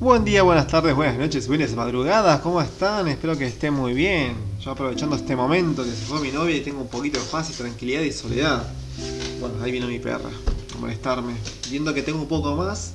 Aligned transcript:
Buen 0.00 0.24
día, 0.24 0.42
buenas 0.42 0.66
tardes, 0.66 0.96
buenas 0.96 1.18
noches, 1.18 1.46
buenas 1.46 1.74
madrugadas, 1.74 2.40
¿cómo 2.40 2.62
están? 2.62 3.06
Espero 3.08 3.36
que 3.36 3.44
estén 3.46 3.74
muy 3.74 3.92
bien. 3.92 4.34
Yo 4.58 4.70
aprovechando 4.70 5.14
este 5.14 5.36
momento 5.36 5.84
que 5.84 5.90
se 5.90 6.06
fue 6.06 6.22
mi 6.22 6.30
novia 6.30 6.56
y 6.56 6.62
tengo 6.62 6.80
un 6.80 6.88
poquito 6.88 7.20
de 7.20 7.26
paz 7.26 7.50
y 7.50 7.52
tranquilidad 7.52 8.00
y 8.00 8.10
soledad. 8.10 8.66
Bueno, 9.40 9.62
ahí 9.62 9.70
vino 9.70 9.86
mi 9.86 9.98
perra 9.98 10.30
a 10.74 10.78
molestarme, 10.78 11.34
viendo 11.70 11.92
que 11.92 12.00
tengo 12.00 12.18
un 12.18 12.28
poco 12.28 12.56
más. 12.56 12.94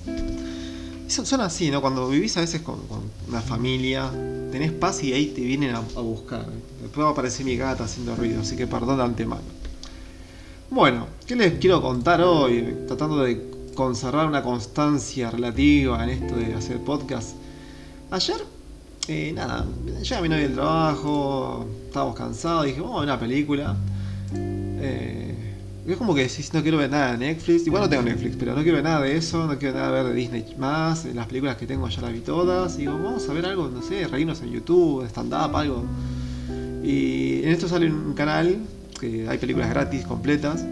Son, 1.07 1.27
son 1.27 1.41
así, 1.41 1.69
¿no? 1.69 1.79
Cuando 1.79 2.09
vivís 2.09 2.37
a 2.37 2.41
veces 2.41 2.61
con, 2.61 2.79
con 2.87 3.01
una 3.27 3.41
familia, 3.41 4.09
tenés 4.51 4.71
paz 4.71 5.03
y 5.03 5.13
ahí 5.13 5.27
te 5.27 5.41
vienen 5.41 5.75
a, 5.75 5.77
a 5.77 6.01
buscar. 6.01 6.47
Después 6.81 7.05
va 7.05 7.09
a 7.09 7.11
aparecer 7.11 7.45
mi 7.45 7.55
gata 7.55 7.83
haciendo 7.83 8.15
ruido, 8.15 8.41
así 8.41 8.55
que 8.55 8.65
perdón 8.65 8.97
de 8.97 9.03
antemano. 9.03 9.43
Bueno, 10.71 11.05
¿qué 11.27 11.35
les 11.35 11.59
quiero 11.59 11.83
contar 11.83 12.19
hoy? 12.21 12.75
Tratando 12.87 13.17
de 13.17 13.54
conservar 13.75 14.25
una 14.25 14.41
constancia 14.41 15.29
relativa 15.29 16.03
en 16.03 16.09
esto 16.09 16.35
de 16.35 16.53
hacer 16.55 16.79
podcast. 16.79 17.35
Ayer, 18.09 18.37
eh, 19.07 19.31
nada, 19.35 19.65
llega 20.01 20.21
mi 20.21 20.29
novia 20.29 20.43
del 20.43 20.53
trabajo, 20.53 21.67
estábamos 21.87 22.15
cansados, 22.15 22.65
dije, 22.65 22.79
vamos 22.79 22.97
a 22.97 22.99
ver 23.01 23.09
una 23.09 23.19
película. 23.19 23.75
Eh, 24.33 25.35
es 25.87 25.97
como 25.97 26.15
que 26.15 26.21
decís, 26.21 26.51
no 26.53 26.63
quiero 26.63 26.77
ver 26.77 26.89
nada 26.89 27.11
de 27.11 27.17
Netflix, 27.19 27.67
igual 27.67 27.83
no 27.83 27.89
tengo 27.89 28.03
Netflix, 28.03 28.35
pero 28.39 28.55
no 28.55 28.63
quiero 28.63 28.77
ver 28.77 28.85
nada 28.85 29.01
de 29.01 29.17
eso, 29.17 29.45
no 29.45 29.59
quiero 29.59 29.75
nada 29.75 29.91
ver 29.91 30.05
de 30.05 30.13
Disney 30.15 30.55
más, 30.57 31.05
las 31.05 31.27
películas 31.27 31.57
que 31.57 31.67
tengo 31.67 31.87
ya 31.87 32.01
las 32.01 32.13
vi 32.13 32.21
todas, 32.21 32.75
y 32.75 32.79
digo, 32.79 32.93
vamos 32.93 33.29
a 33.29 33.33
ver 33.33 33.45
algo, 33.45 33.67
no 33.67 33.83
sé, 33.83 34.07
reírnos 34.07 34.41
en 34.41 34.51
YouTube, 34.51 35.05
stand-up, 35.05 35.55
algo. 35.55 35.83
Y 36.83 37.43
en 37.43 37.49
esto 37.49 37.67
sale 37.67 37.91
un 37.91 38.13
canal 38.13 38.57
que 38.99 39.27
hay 39.27 39.37
películas 39.37 39.69
gratis, 39.69 40.05
completas. 40.05 40.63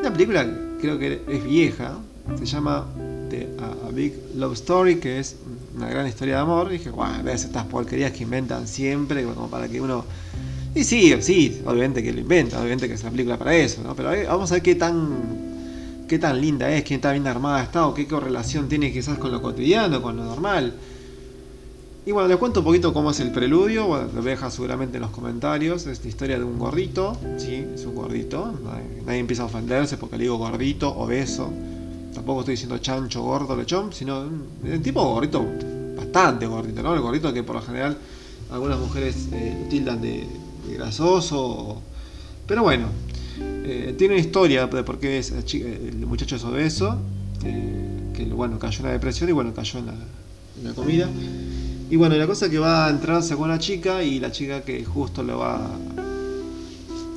Una 0.00 0.12
película 0.12 0.46
creo 0.84 0.98
que 0.98 1.22
es 1.26 1.44
vieja, 1.44 1.96
se 2.38 2.44
llama 2.44 2.86
The, 3.30 3.48
a, 3.58 3.90
Big 3.90 4.12
Love 4.36 4.52
Story, 4.52 4.96
que 4.96 5.18
es 5.18 5.36
una 5.74 5.88
gran 5.88 6.06
historia 6.06 6.34
de 6.34 6.40
amor. 6.40 6.68
Y 6.68 6.78
dije, 6.78 6.90
bueno, 6.90 7.22
ves 7.22 7.44
estas 7.44 7.64
porquerías 7.66 8.12
que 8.12 8.24
inventan 8.24 8.68
siempre, 8.68 9.24
como 9.24 9.48
para 9.48 9.66
que 9.68 9.80
uno... 9.80 10.04
Y 10.74 10.84
sí, 10.84 11.14
sí, 11.20 11.62
obviamente 11.64 12.02
que 12.02 12.12
lo 12.12 12.20
inventa, 12.20 12.58
obviamente 12.58 12.88
que 12.88 12.94
es 12.94 13.02
una 13.02 13.12
película 13.12 13.38
para 13.38 13.54
eso, 13.54 13.82
¿no? 13.82 13.94
Pero 13.94 14.10
vamos 14.26 14.50
a 14.50 14.54
ver 14.54 14.62
qué 14.62 14.74
tan, 14.74 16.04
qué 16.08 16.18
tan 16.18 16.40
linda 16.40 16.68
es, 16.70 16.84
qué 16.84 16.98
tan 16.98 17.12
bien 17.12 17.26
armada 17.28 17.62
está, 17.62 17.86
o 17.86 17.94
qué 17.94 18.06
correlación 18.06 18.68
tiene 18.68 18.92
quizás 18.92 19.16
con 19.16 19.32
lo 19.32 19.40
cotidiano, 19.40 20.02
con 20.02 20.16
lo 20.16 20.24
normal. 20.24 20.74
Y 22.06 22.12
bueno, 22.12 22.28
les 22.28 22.36
cuento 22.36 22.60
un 22.60 22.66
poquito 22.66 22.92
cómo 22.92 23.12
es 23.12 23.20
el 23.20 23.30
preludio, 23.30 23.86
lo 23.86 24.20
voy 24.20 24.28
a 24.28 24.30
dejar 24.32 24.50
seguramente 24.50 24.98
en 24.98 25.02
los 25.02 25.10
comentarios. 25.10 25.86
Es 25.86 26.02
la 26.02 26.08
historia 26.10 26.38
de 26.38 26.44
un 26.44 26.58
gordito, 26.58 27.16
sí, 27.38 27.64
es 27.74 27.86
un 27.86 27.94
gordito. 27.94 28.52
Nadie, 29.06 29.20
empieza 29.20 29.44
a 29.44 29.46
ofenderse 29.46 29.96
porque 29.96 30.18
le 30.18 30.24
digo 30.24 30.36
gordito, 30.36 30.94
obeso. 30.94 31.50
Tampoco 32.12 32.40
estoy 32.40 32.52
diciendo 32.54 32.76
chancho, 32.76 33.22
gordo, 33.22 33.56
lechón, 33.56 33.90
sino 33.94 34.20
un 34.20 34.82
tipo 34.82 35.02
gordito, 35.02 35.46
bastante 35.96 36.46
gordito, 36.46 36.82
¿no? 36.82 36.94
El 36.94 37.00
gordito 37.00 37.32
que 37.32 37.42
por 37.42 37.56
lo 37.56 37.62
general 37.62 37.96
algunas 38.50 38.78
mujeres 38.78 39.28
eh, 39.32 39.66
tildan 39.70 40.02
de, 40.02 40.26
grasoso. 40.76 41.80
Pero 42.46 42.64
bueno, 42.64 42.88
eh, 43.40 43.94
tiene 43.96 44.14
una 44.14 44.20
historia 44.20 44.66
de 44.66 44.82
por 44.82 44.98
qué 44.98 45.20
es, 45.20 45.30
el 45.30 46.06
muchacho 46.06 46.36
es 46.36 46.44
obeso, 46.44 46.98
eh, 47.46 48.12
que 48.12 48.26
bueno, 48.26 48.58
cayó 48.58 48.80
en 48.80 48.86
la 48.86 48.92
depresión 48.92 49.30
y 49.30 49.32
bueno, 49.32 49.54
cayó 49.54 49.78
en 49.78 49.86
la, 49.86 49.94
en 49.94 50.64
la 50.64 50.74
comida. 50.74 51.08
Y 51.90 51.96
bueno, 51.96 52.16
la 52.16 52.26
cosa 52.26 52.46
es 52.46 52.50
que 52.50 52.58
va 52.58 52.86
a 52.86 52.90
entrenarse 52.90 53.34
con 53.34 53.44
una 53.44 53.58
chica 53.58 54.02
y 54.02 54.18
la 54.18 54.32
chica 54.32 54.62
que 54.62 54.84
justo 54.84 55.22
lo 55.22 55.38
va, 55.38 55.60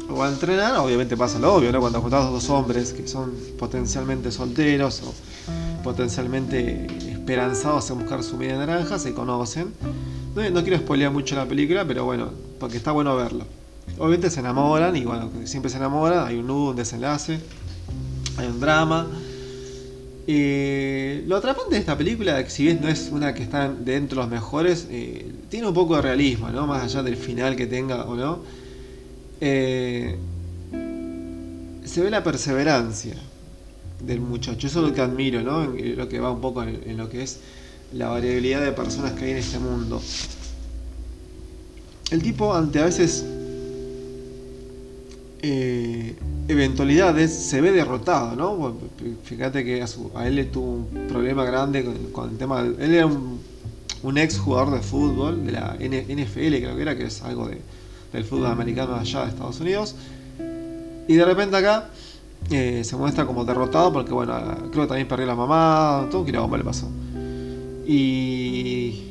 lo 0.08 0.16
va 0.16 0.28
a 0.28 0.30
entrenar, 0.30 0.78
obviamente 0.78 1.16
pasa 1.16 1.40
lo 1.40 1.56
obvio, 1.56 1.72
¿no? 1.72 1.80
Cuando 1.80 2.02
juntás 2.02 2.30
dos 2.30 2.50
hombres 2.50 2.94
que 2.94 3.08
son 3.08 3.32
potencialmente 3.58 4.32
solteros 4.32 5.02
o 5.04 5.14
potencialmente 5.84 6.86
esperanzados 7.12 7.90
en 7.92 8.00
buscar 8.00 8.24
su 8.24 8.38
media 8.38 8.58
naranja, 8.58 9.00
se 9.00 9.14
conocen. 9.14 9.74
No, 10.36 10.48
no 10.50 10.62
quiero 10.62 10.78
spoilear 10.78 11.12
mucho 11.12 11.36
la 11.36 11.46
película, 11.46 11.86
pero 11.86 12.04
bueno, 12.04 12.30
porque 12.60 12.78
está 12.78 12.92
bueno 12.92 13.16
verlo. 13.16 13.46
Obviamente 13.98 14.30
se 14.30 14.42
enamoran 14.42 14.96
y 14.96 15.06
bueno, 15.06 15.30
siempre 15.46 15.72
se 15.72 15.78
enamoran, 15.78 16.28
hay 16.28 16.38
un 16.38 16.48
nudo, 16.48 16.72
un 16.72 16.76
desenlace, 16.76 17.40
hay 18.38 18.48
un 18.48 18.60
drama. 18.60 19.08
Lo 20.28 21.38
atrapante 21.38 21.76
de 21.76 21.80
esta 21.80 21.98
película, 21.98 22.50
si 22.50 22.64
bien 22.64 22.82
no 22.82 22.90
es 22.90 23.10
una 23.12 23.34
que 23.34 23.44
está 23.44 23.70
dentro 23.70 24.18
de 24.18 24.24
los 24.24 24.30
mejores, 24.30 24.88
eh, 24.92 25.32
tiene 25.50 25.68
un 25.68 25.74
poco 25.74 25.96
de 25.96 26.02
realismo, 26.02 26.50
¿no? 26.50 26.68
Más 26.68 26.84
allá 26.84 27.02
del 27.02 27.16
final 27.16 27.56
que 27.56 27.66
tenga 27.66 28.04
o 28.04 28.16
no. 28.16 28.40
Eh, 29.40 30.18
se 31.86 32.02
ve 32.02 32.10
la 32.10 32.24
perseverancia 32.24 33.16
del 34.06 34.20
muchacho, 34.20 34.68
eso 34.68 34.82
es 34.82 34.90
lo 34.90 34.94
que 34.94 35.00
admiro, 35.00 35.42
¿no? 35.42 35.66
Lo 35.66 36.10
que 36.10 36.20
va 36.20 36.30
un 36.30 36.42
poco 36.42 36.62
en 36.64 36.98
lo 36.98 37.10
que 37.10 37.24
es 37.24 37.40
la 37.94 38.10
variabilidad 38.10 38.62
de 38.62 38.74
personas 38.74 39.14
que 39.14 39.26
hay 39.26 39.32
en 39.32 39.38
este 39.38 39.60
mundo. 39.60 40.02
El 42.12 42.22
tipo 42.22 42.54
ante 42.54 42.80
a 42.80 42.86
veces 42.86 43.26
eh, 45.50 46.16
eventualidades 46.48 47.32
se 47.32 47.62
ve 47.62 47.72
derrotado, 47.72 48.36
¿no? 48.36 48.76
Fíjate 49.24 49.64
que 49.64 49.82
a, 49.82 49.88
su, 49.88 50.12
a 50.16 50.28
él 50.28 50.50
tuvo 50.52 50.74
un 50.74 51.08
problema 51.08 51.46
grande 51.46 51.86
con, 52.12 52.32
el 52.32 52.38
tema. 52.38 52.64
De, 52.64 52.84
él 52.84 52.94
era 52.94 53.06
un, 53.06 54.18
ex 54.18 54.38
jugador 54.38 54.74
de 54.74 54.82
fútbol 54.82 55.46
de 55.46 55.52
la 55.54 55.76
NFL, 55.80 56.56
creo 56.58 56.76
que 56.76 56.82
era, 56.82 56.98
que 56.98 57.06
es 57.06 57.22
algo 57.22 57.48
de, 57.48 57.62
del 58.12 58.24
fútbol 58.24 58.48
americano 58.48 58.96
allá 58.96 59.24
de 59.24 59.30
Estados 59.30 59.60
Unidos. 59.60 59.96
Y 61.08 61.16
de 61.16 61.26
repente 61.26 61.56
acá 61.56 61.90
eh, 62.52 62.84
se 62.84 62.96
muestra 62.96 63.26
como 63.26 63.46
derrotado 63.46 63.92
porque, 63.94 64.14
bueno, 64.14 64.34
creo 64.72 64.84
que 64.84 64.88
también 64.88 65.08
perdió 65.08 65.26
la 65.26 65.36
mamá, 65.36 66.08
todo 66.10 66.22
un 66.22 66.26
quilombo 66.26 66.58
le 66.58 66.64
pasó. 66.64 66.90
Y, 67.88 69.04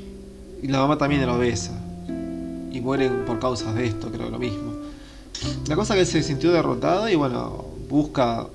la 0.62 0.80
mamá 0.80 0.98
también 0.98 1.22
era 1.22 1.34
obesa. 1.34 1.72
Y 2.72 2.80
mueren 2.80 3.24
por 3.24 3.38
causas 3.38 3.74
de 3.74 3.86
esto, 3.86 4.10
creo 4.10 4.28
lo 4.28 4.38
mismo. 4.38 4.75
La 5.68 5.76
cosa 5.76 5.94
que 5.94 6.00
él 6.00 6.06
se 6.06 6.22
sintió 6.22 6.52
derrotado 6.52 7.08
y 7.08 7.16
bueno, 7.16 7.64
busca 7.88 8.46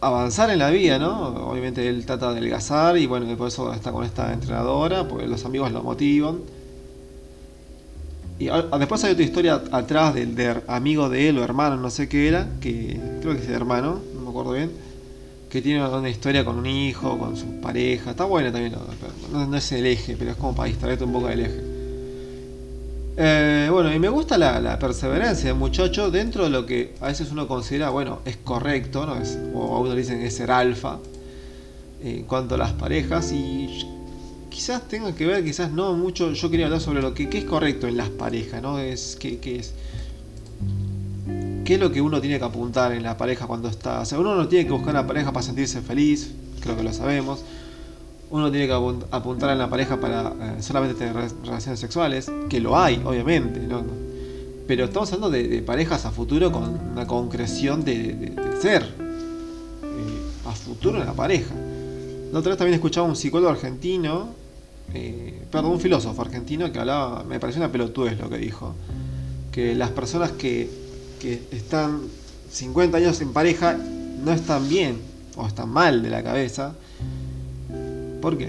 avanzar 0.00 0.50
en 0.50 0.58
la 0.58 0.70
vida, 0.70 0.98
¿no? 0.98 1.48
Obviamente 1.48 1.88
él 1.88 2.04
trata 2.04 2.32
de 2.32 2.38
adelgazar 2.38 2.98
y 2.98 3.06
bueno, 3.06 3.34
por 3.36 3.48
eso 3.48 3.72
está 3.72 3.92
con 3.92 4.04
esta 4.04 4.32
entrenadora, 4.32 5.08
porque 5.08 5.26
los 5.26 5.44
amigos 5.44 5.72
lo 5.72 5.82
motivan. 5.82 6.38
Y 8.38 8.48
después 8.78 9.04
hay 9.04 9.12
otra 9.12 9.24
historia 9.24 9.62
atrás 9.70 10.14
del 10.14 10.34
de 10.34 10.62
amigo 10.66 11.08
de 11.08 11.28
él 11.28 11.38
o 11.38 11.44
hermano, 11.44 11.76
no 11.76 11.88
sé 11.88 12.08
qué 12.08 12.28
era, 12.28 12.48
que 12.60 13.00
creo 13.20 13.32
que 13.34 13.40
es 13.40 13.48
de 13.48 13.54
hermano, 13.54 14.00
no 14.14 14.20
me 14.20 14.28
acuerdo 14.28 14.52
bien, 14.52 14.72
que 15.48 15.62
tiene 15.62 15.86
una 15.86 16.10
historia 16.10 16.44
con 16.44 16.58
un 16.58 16.66
hijo, 16.66 17.16
con 17.16 17.36
su 17.36 17.60
pareja, 17.60 18.10
está 18.10 18.24
buena 18.24 18.50
también, 18.50 18.74
no, 19.32 19.46
no 19.46 19.56
es 19.56 19.72
el 19.72 19.86
eje, 19.86 20.16
pero 20.18 20.32
es 20.32 20.36
como 20.36 20.54
para 20.54 20.68
distraerte 20.68 21.04
un 21.04 21.12
poco 21.12 21.28
del 21.28 21.40
eje. 21.40 21.63
Eh, 23.16 23.68
bueno, 23.70 23.94
y 23.94 23.98
me 24.00 24.08
gusta 24.08 24.36
la, 24.36 24.78
perseverancia 24.78 25.50
del 25.50 25.58
muchacho 25.58 26.10
dentro 26.10 26.44
de 26.44 26.50
lo 26.50 26.66
que 26.66 26.94
a 27.00 27.06
veces 27.06 27.30
uno 27.30 27.46
considera, 27.46 27.90
bueno, 27.90 28.20
es 28.24 28.36
correcto, 28.38 29.06
¿no? 29.06 29.16
Es, 29.20 29.38
o 29.54 29.76
a 29.76 29.80
uno 29.80 29.94
dicen 29.94 30.20
es 30.22 30.34
ser 30.34 30.50
alfa 30.50 30.98
en 32.02 32.24
cuanto 32.24 32.56
a 32.56 32.58
las 32.58 32.72
parejas 32.72 33.30
y 33.32 33.86
quizás 34.50 34.88
tenga 34.88 35.14
que 35.14 35.26
ver, 35.26 35.44
quizás 35.44 35.70
no 35.70 35.94
mucho, 35.94 36.32
yo 36.32 36.50
quería 36.50 36.66
hablar 36.66 36.80
sobre 36.80 37.02
lo 37.02 37.14
que, 37.14 37.28
qué 37.28 37.38
es 37.38 37.44
correcto 37.44 37.86
en 37.86 37.96
las 37.96 38.08
parejas, 38.08 38.60
¿no? 38.60 38.80
Es, 38.80 39.16
qué, 39.16 39.38
qué 39.38 39.60
es, 39.60 39.74
qué 41.64 41.74
es 41.74 41.80
lo 41.80 41.92
que 41.92 42.00
uno 42.00 42.20
tiene 42.20 42.38
que 42.38 42.44
apuntar 42.44 42.92
en 42.92 43.04
la 43.04 43.16
pareja 43.16 43.46
cuando 43.46 43.68
está, 43.68 44.00
o 44.00 44.04
sea, 44.04 44.18
uno 44.18 44.34
no 44.34 44.48
tiene 44.48 44.66
que 44.66 44.72
buscar 44.72 44.90
una 44.90 45.06
pareja 45.06 45.32
para 45.32 45.44
sentirse 45.44 45.80
feliz, 45.82 46.32
creo 46.60 46.76
que 46.76 46.82
lo 46.82 46.92
sabemos, 46.92 47.44
uno 48.34 48.50
tiene 48.50 48.66
que 48.66 48.72
apuntar 49.12 49.50
en 49.50 49.58
la 49.58 49.70
pareja 49.70 50.00
para 50.00 50.28
eh, 50.28 50.60
solamente 50.60 50.98
tener 50.98 51.14
relaciones 51.44 51.78
sexuales, 51.78 52.28
que 52.48 52.58
lo 52.58 52.76
hay, 52.76 53.00
obviamente, 53.04 53.60
¿no? 53.60 53.84
pero 54.66 54.86
estamos 54.86 55.12
hablando 55.12 55.30
de, 55.30 55.62
parejas 55.62 56.04
a 56.04 56.10
futuro 56.10 56.50
con 56.50 56.64
una 56.64 57.06
concreción 57.06 57.84
de 57.84 58.34
ser 58.60 58.82
eh, 58.82 60.48
a 60.48 60.50
futuro 60.50 60.98
en 60.98 61.06
la 61.06 61.12
pareja. 61.12 61.54
La 62.32 62.40
otra 62.40 62.50
vez 62.50 62.58
también 62.58 62.74
escuchaba 62.74 63.06
un 63.06 63.14
psicólogo 63.14 63.52
argentino, 63.52 64.30
eh, 64.92 65.44
perdón, 65.48 65.70
un 65.70 65.80
filósofo 65.80 66.20
argentino 66.20 66.72
que 66.72 66.80
hablaba, 66.80 67.22
me 67.22 67.38
pareció 67.38 67.62
una 67.62 67.70
pelotudez 67.70 68.18
lo 68.18 68.28
que 68.28 68.38
dijo, 68.38 68.74
que 69.52 69.76
las 69.76 69.90
personas 69.90 70.32
que, 70.32 70.68
que 71.20 71.40
están 71.52 72.00
50 72.50 72.96
años 72.96 73.20
en 73.20 73.32
pareja 73.32 73.78
no 74.24 74.32
están 74.32 74.68
bien 74.68 74.98
o 75.36 75.46
están 75.46 75.68
mal 75.68 76.02
de 76.02 76.10
la 76.10 76.24
cabeza, 76.24 76.74
¿Por 78.24 78.38
qué? 78.38 78.48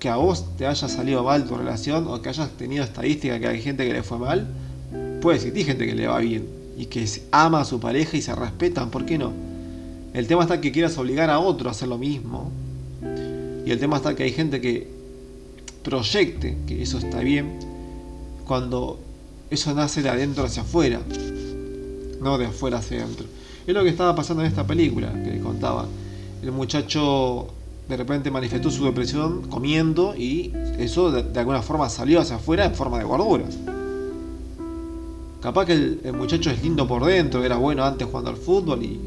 Que 0.00 0.08
a 0.08 0.16
vos 0.16 0.56
te 0.56 0.66
haya 0.66 0.88
salido 0.88 1.22
mal 1.22 1.44
tu 1.44 1.54
relación 1.54 2.08
o 2.08 2.20
que 2.20 2.30
hayas 2.30 2.50
tenido 2.56 2.82
estadística 2.82 3.38
que 3.38 3.46
hay 3.46 3.62
gente 3.62 3.86
que 3.86 3.92
le 3.92 4.02
fue 4.02 4.18
mal, 4.18 4.48
puede 5.20 5.36
existir 5.36 5.64
gente 5.64 5.86
que 5.86 5.94
le 5.94 6.08
va 6.08 6.18
bien 6.18 6.48
y 6.76 6.86
que 6.86 7.08
ama 7.30 7.60
a 7.60 7.64
su 7.64 7.78
pareja 7.78 8.16
y 8.16 8.22
se 8.22 8.34
respetan, 8.34 8.90
¿por 8.90 9.06
qué 9.06 9.18
no? 9.18 9.32
El 10.14 10.26
tema 10.26 10.42
está 10.42 10.60
que 10.60 10.72
quieras 10.72 10.98
obligar 10.98 11.30
a 11.30 11.38
otro 11.38 11.68
a 11.68 11.70
hacer 11.70 11.86
lo 11.86 11.96
mismo. 11.96 12.50
Y 13.64 13.70
el 13.70 13.78
tema 13.78 13.98
está 13.98 14.16
que 14.16 14.24
hay 14.24 14.32
gente 14.32 14.60
que 14.60 14.88
proyecte 15.84 16.56
que 16.66 16.82
eso 16.82 16.98
está 16.98 17.20
bien 17.20 17.60
cuando 18.48 18.98
eso 19.48 19.72
nace 19.74 20.02
de 20.02 20.08
adentro 20.08 20.44
hacia 20.44 20.62
afuera, 20.62 21.00
no 22.20 22.36
de 22.36 22.46
afuera 22.46 22.78
hacia 22.78 23.04
adentro. 23.04 23.26
Es 23.64 23.72
lo 23.72 23.84
que 23.84 23.90
estaba 23.90 24.16
pasando 24.16 24.42
en 24.42 24.48
esta 24.48 24.66
película 24.66 25.12
que 25.22 25.38
contaba 25.38 25.86
el 26.42 26.52
muchacho 26.52 27.48
de 27.88 27.96
repente 27.96 28.30
manifestó 28.30 28.70
su 28.70 28.84
depresión 28.84 29.48
comiendo 29.48 30.14
y 30.14 30.52
eso 30.78 31.10
de, 31.10 31.38
alguna 31.40 31.62
forma 31.62 31.88
salió 31.88 32.20
hacia 32.20 32.36
afuera 32.36 32.66
en 32.66 32.74
forma 32.74 32.98
de 32.98 33.04
gorduras. 33.04 33.56
Capaz 35.40 35.66
que 35.66 35.72
el, 35.72 36.12
muchacho 36.12 36.50
es 36.50 36.62
lindo 36.62 36.86
por 36.86 37.04
dentro, 37.04 37.42
era 37.44 37.56
bueno 37.56 37.84
antes 37.84 38.06
jugando 38.06 38.30
al 38.30 38.36
fútbol 38.36 38.82
y... 38.82 39.00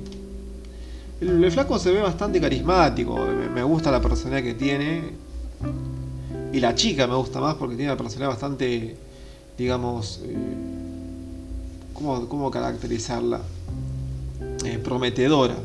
El, 1.19 1.51
flaco 1.51 1.77
se 1.77 1.91
ve 1.91 2.01
bastante 2.01 2.41
carismático, 2.41 3.15
me, 3.53 3.61
gusta 3.61 3.91
la 3.91 4.01
personalidad 4.01 4.43
que 4.43 4.55
tiene. 4.55 5.11
Y 6.51 6.59
la 6.59 6.73
chica 6.73 7.05
me 7.05 7.13
gusta 7.13 7.39
más 7.39 7.53
porque 7.55 7.75
tiene 7.75 7.91
una 7.91 7.97
personalidad 7.97 8.29
bastante, 8.29 8.97
digamos, 9.55 10.19
eh, 10.23 10.35
¿cómo, 11.93 12.49
caracterizarla? 12.49 13.39
Eh, 14.65 14.79
prometedora 14.83 15.55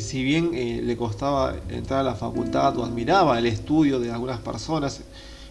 si 0.00 0.22
bien 0.22 0.50
eh, 0.54 0.80
le 0.82 0.96
costaba 0.96 1.54
entrar 1.68 2.00
a 2.00 2.02
la 2.02 2.14
facultad 2.14 2.76
o 2.78 2.84
admiraba 2.84 3.38
el 3.38 3.46
estudio 3.46 4.00
de 4.00 4.10
algunas 4.10 4.40
personas, 4.40 5.00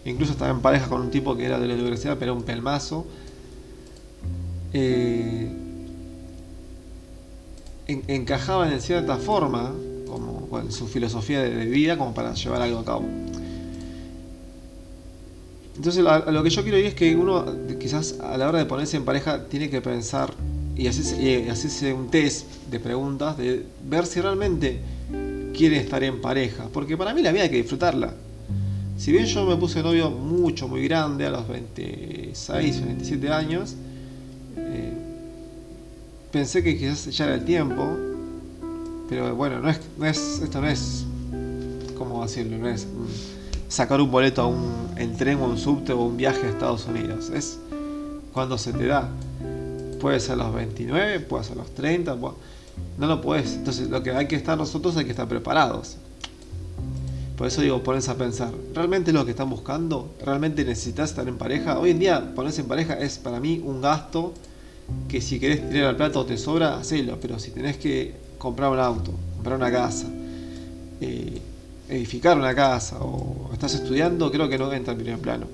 incluso 0.05 0.33
estaba 0.33 0.51
en 0.51 0.61
pareja 0.61 0.87
con 0.87 1.01
un 1.01 1.11
tipo 1.11 1.35
que 1.37 1.45
era 1.45 1.59
de 1.59 1.67
la 1.67 1.75
universidad, 1.75 2.17
pero 2.19 2.33
un 2.33 2.43
pelmazo, 2.43 3.05
eh, 4.73 5.51
encajaban 7.87 8.71
en 8.71 8.81
cierta 8.81 9.17
forma 9.17 9.71
como 10.07 10.47
con 10.47 10.71
su 10.71 10.87
filosofía 10.87 11.41
de, 11.41 11.65
vida 11.65 11.97
como 11.97 12.13
para 12.13 12.33
llevar 12.33 12.61
algo 12.61 12.79
a 12.79 12.85
cabo. 12.85 13.05
Entonces 15.75 16.03
lo 16.03 16.43
que 16.43 16.49
yo 16.49 16.63
quiero 16.63 16.77
ir 16.77 16.87
es 16.87 16.93
que 16.93 17.15
uno 17.15 17.45
quizás 17.79 18.19
a 18.19 18.37
la 18.37 18.49
hora 18.49 18.59
de 18.59 18.65
ponerse 18.65 18.97
en 18.97 19.05
pareja 19.05 19.45
tiene 19.45 19.69
que 19.69 19.81
pensar 19.81 20.33
y 20.79 20.87
hacerse, 20.87 21.93
un 21.93 22.09
test 22.09 22.45
de 22.71 22.79
preguntas 22.79 23.37
de 23.37 23.65
ver 23.83 24.05
si 24.05 24.21
realmente 24.21 24.79
quiere 25.53 25.77
estar 25.77 26.01
en 26.05 26.21
pareja. 26.21 26.69
Porque 26.71 26.95
para 26.95 27.13
mí 27.13 27.21
la 27.21 27.33
vida 27.33 27.43
hay 27.43 27.49
que 27.49 27.57
disfrutarla. 27.57 28.13
Si 28.97 29.11
bien 29.11 29.25
yo 29.25 29.45
me 29.45 29.57
puse 29.57 29.83
novio 29.83 30.09
mucho, 30.09 30.69
muy 30.69 30.87
grande, 30.87 31.25
a 31.25 31.31
los 31.31 31.47
26, 31.49 32.85
27 32.85 33.29
años, 33.29 33.75
eh, 34.55 34.93
pensé 36.31 36.63
que 36.63 36.77
quizás 36.77 37.05
ya 37.05 37.25
era 37.25 37.35
el 37.35 37.43
tiempo, 37.43 37.97
pero 39.09 39.35
bueno, 39.35 39.59
no 39.59 39.69
es, 39.69 39.81
no 39.97 40.05
es, 40.05 40.39
esto 40.41 40.61
no 40.61 40.67
es, 40.67 41.03
¿cómo 41.97 42.21
decirlo? 42.23 42.57
No 42.57 42.69
es 42.69 42.87
sacar 43.67 43.99
un 43.99 44.11
boleto 44.11 44.41
a 44.41 44.47
un 44.47 44.89
el 44.95 45.15
tren 45.17 45.39
o 45.39 45.45
un 45.45 45.57
subte 45.57 45.91
o 45.91 46.03
un 46.03 46.15
viaje 46.15 46.47
a 46.47 46.49
Estados 46.49 46.85
Unidos, 46.85 47.29
es 47.33 47.59
cuando 48.31 48.57
se 48.57 48.71
te 48.71 48.85
da. 48.85 49.09
Puede 49.99 50.19
ser 50.19 50.33
a 50.33 50.43
los 50.43 50.53
29, 50.53 51.19
puede 51.21 51.43
ser 51.43 51.53
a 51.53 51.61
los 51.61 51.73
30, 51.75 52.15
no 52.97 53.07
lo 53.07 53.21
puedes. 53.21 53.53
Entonces 53.53 53.89
lo 53.89 54.01
que 54.03 54.11
hay 54.11 54.27
que 54.27 54.35
estar 54.35 54.57
nosotros 54.57 54.95
hay 54.97 55.05
que 55.05 55.11
estar 55.11 55.27
preparados. 55.27 55.97
Por 57.37 57.47
eso 57.47 57.61
digo, 57.61 57.81
pones 57.83 58.09
a 58.09 58.17
pensar, 58.17 58.53
¿realmente 58.73 59.11
es 59.11 59.15
lo 59.15 59.23
que 59.23 59.31
están 59.31 59.49
buscando? 59.49 60.13
¿Realmente 60.25 60.65
necesitas 60.65 61.11
estar 61.11 61.25
en 61.27 61.37
pareja? 61.37 61.79
Hoy 61.79 61.91
en 61.91 61.99
día 61.99 62.35
ponerse 62.35 62.61
en 62.61 62.67
pareja 62.67 62.95
es 62.95 63.17
para 63.17 63.39
mí 63.39 63.61
un 63.63 63.81
gasto 63.81 64.33
que 65.07 65.21
si 65.21 65.39
querés 65.39 65.69
tirar 65.69 65.89
al 65.89 65.95
plato 65.95 66.19
o 66.19 66.25
te 66.25 66.37
sobra, 66.37 66.77
hacelo. 66.77 67.17
Pero 67.21 67.39
si 67.39 67.51
tenés 67.51 67.77
que 67.77 68.13
comprar 68.37 68.71
un 68.71 68.79
auto, 68.79 69.13
comprar 69.35 69.55
una 69.55 69.71
casa, 69.71 70.07
eh, 70.99 71.39
edificar 71.87 72.37
una 72.37 72.53
casa 72.53 72.97
o 72.99 73.49
estás 73.53 73.73
estudiando, 73.73 74.29
creo 74.31 74.49
que 74.49 74.57
no 74.57 74.71
entra 74.73 74.91
en 74.91 74.99
primer 74.99 75.19
plano. 75.19 75.47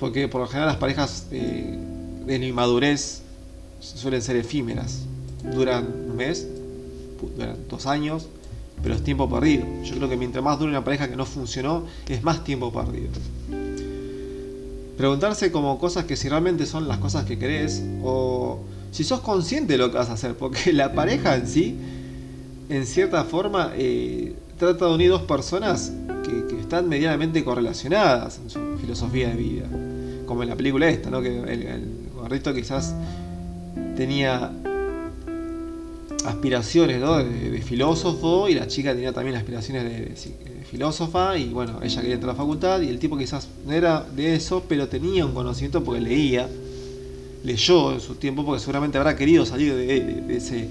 Porque 0.00 0.26
por 0.26 0.40
lo 0.40 0.48
general 0.48 0.70
las 0.70 0.78
parejas 0.78 1.26
eh, 1.30 1.78
en 2.26 2.42
inmadurez 2.42 3.22
suelen 3.80 4.22
ser 4.22 4.36
efímeras. 4.36 5.02
Duran 5.54 5.86
un 6.08 6.16
mes, 6.16 6.46
duran 7.36 7.56
dos 7.68 7.86
años, 7.86 8.28
pero 8.82 8.94
es 8.94 9.02
tiempo 9.02 9.28
perdido. 9.28 9.64
Yo 9.84 9.96
creo 9.96 10.08
que 10.08 10.16
mientras 10.16 10.44
más 10.44 10.58
dure 10.58 10.70
una 10.70 10.84
pareja 10.84 11.08
que 11.08 11.16
no 11.16 11.24
funcionó, 11.24 11.84
es 12.08 12.22
más 12.22 12.44
tiempo 12.44 12.72
perdido. 12.72 13.10
Preguntarse 14.96 15.52
como 15.52 15.78
cosas 15.78 16.04
que 16.04 16.16
si 16.16 16.28
realmente 16.28 16.64
son 16.66 16.88
las 16.88 16.98
cosas 16.98 17.24
que 17.24 17.38
querés 17.38 17.82
o 18.02 18.60
si 18.92 19.04
sos 19.04 19.20
consciente 19.20 19.74
de 19.74 19.78
lo 19.78 19.90
que 19.90 19.98
vas 19.98 20.08
a 20.08 20.14
hacer, 20.14 20.34
porque 20.34 20.72
la 20.72 20.94
pareja 20.94 21.36
en 21.36 21.46
sí, 21.46 21.76
en 22.68 22.86
cierta 22.86 23.24
forma, 23.24 23.72
eh, 23.76 24.34
trata 24.58 24.86
de 24.86 24.94
unir 24.94 25.10
dos 25.10 25.22
personas 25.22 25.92
que, 26.24 26.56
están 26.56 26.88
medianamente 26.88 27.44
correlacionadas 27.44 28.40
en 28.42 28.50
su 28.50 28.58
filosofía 28.80 29.28
de 29.28 29.36
vida, 29.36 29.66
como 30.26 30.42
en 30.42 30.48
la 30.48 30.56
película 30.56 30.88
esta, 30.88 31.10
¿no? 31.10 31.22
que 31.22 31.38
el, 31.38 31.62
el 31.62 32.08
gordito 32.16 32.52
quizás 32.52 32.92
tenía 33.96 34.52
aspiraciones 36.24 37.00
de, 37.00 37.62
filósofo 37.62 38.48
y 38.48 38.54
la 38.54 38.66
chica 38.66 38.92
tenía 38.92 39.12
también 39.12 39.36
aspiraciones 39.36 39.84
de, 39.84 40.36
filósofa 40.70 41.38
y 41.38 41.50
bueno, 41.50 41.78
ella 41.80 42.00
quería 42.00 42.14
entrar 42.16 42.30
a 42.30 42.32
la 42.32 42.38
facultad 42.38 42.80
y 42.80 42.88
el 42.88 42.98
tipo 42.98 43.16
quizás 43.16 43.48
no 43.64 43.72
era 43.72 44.00
de 44.00 44.34
eso, 44.34 44.64
pero 44.68 44.88
tenía 44.88 45.24
un 45.24 45.32
conocimiento 45.32 45.84
porque 45.84 46.00
leía, 46.00 46.48
leyó 47.44 47.92
en 47.92 48.00
su 48.00 48.16
tiempo 48.16 48.44
porque 48.44 48.60
seguramente 48.60 48.98
habrá 48.98 49.14
querido 49.14 49.46
salir 49.46 49.74
de, 49.74 50.68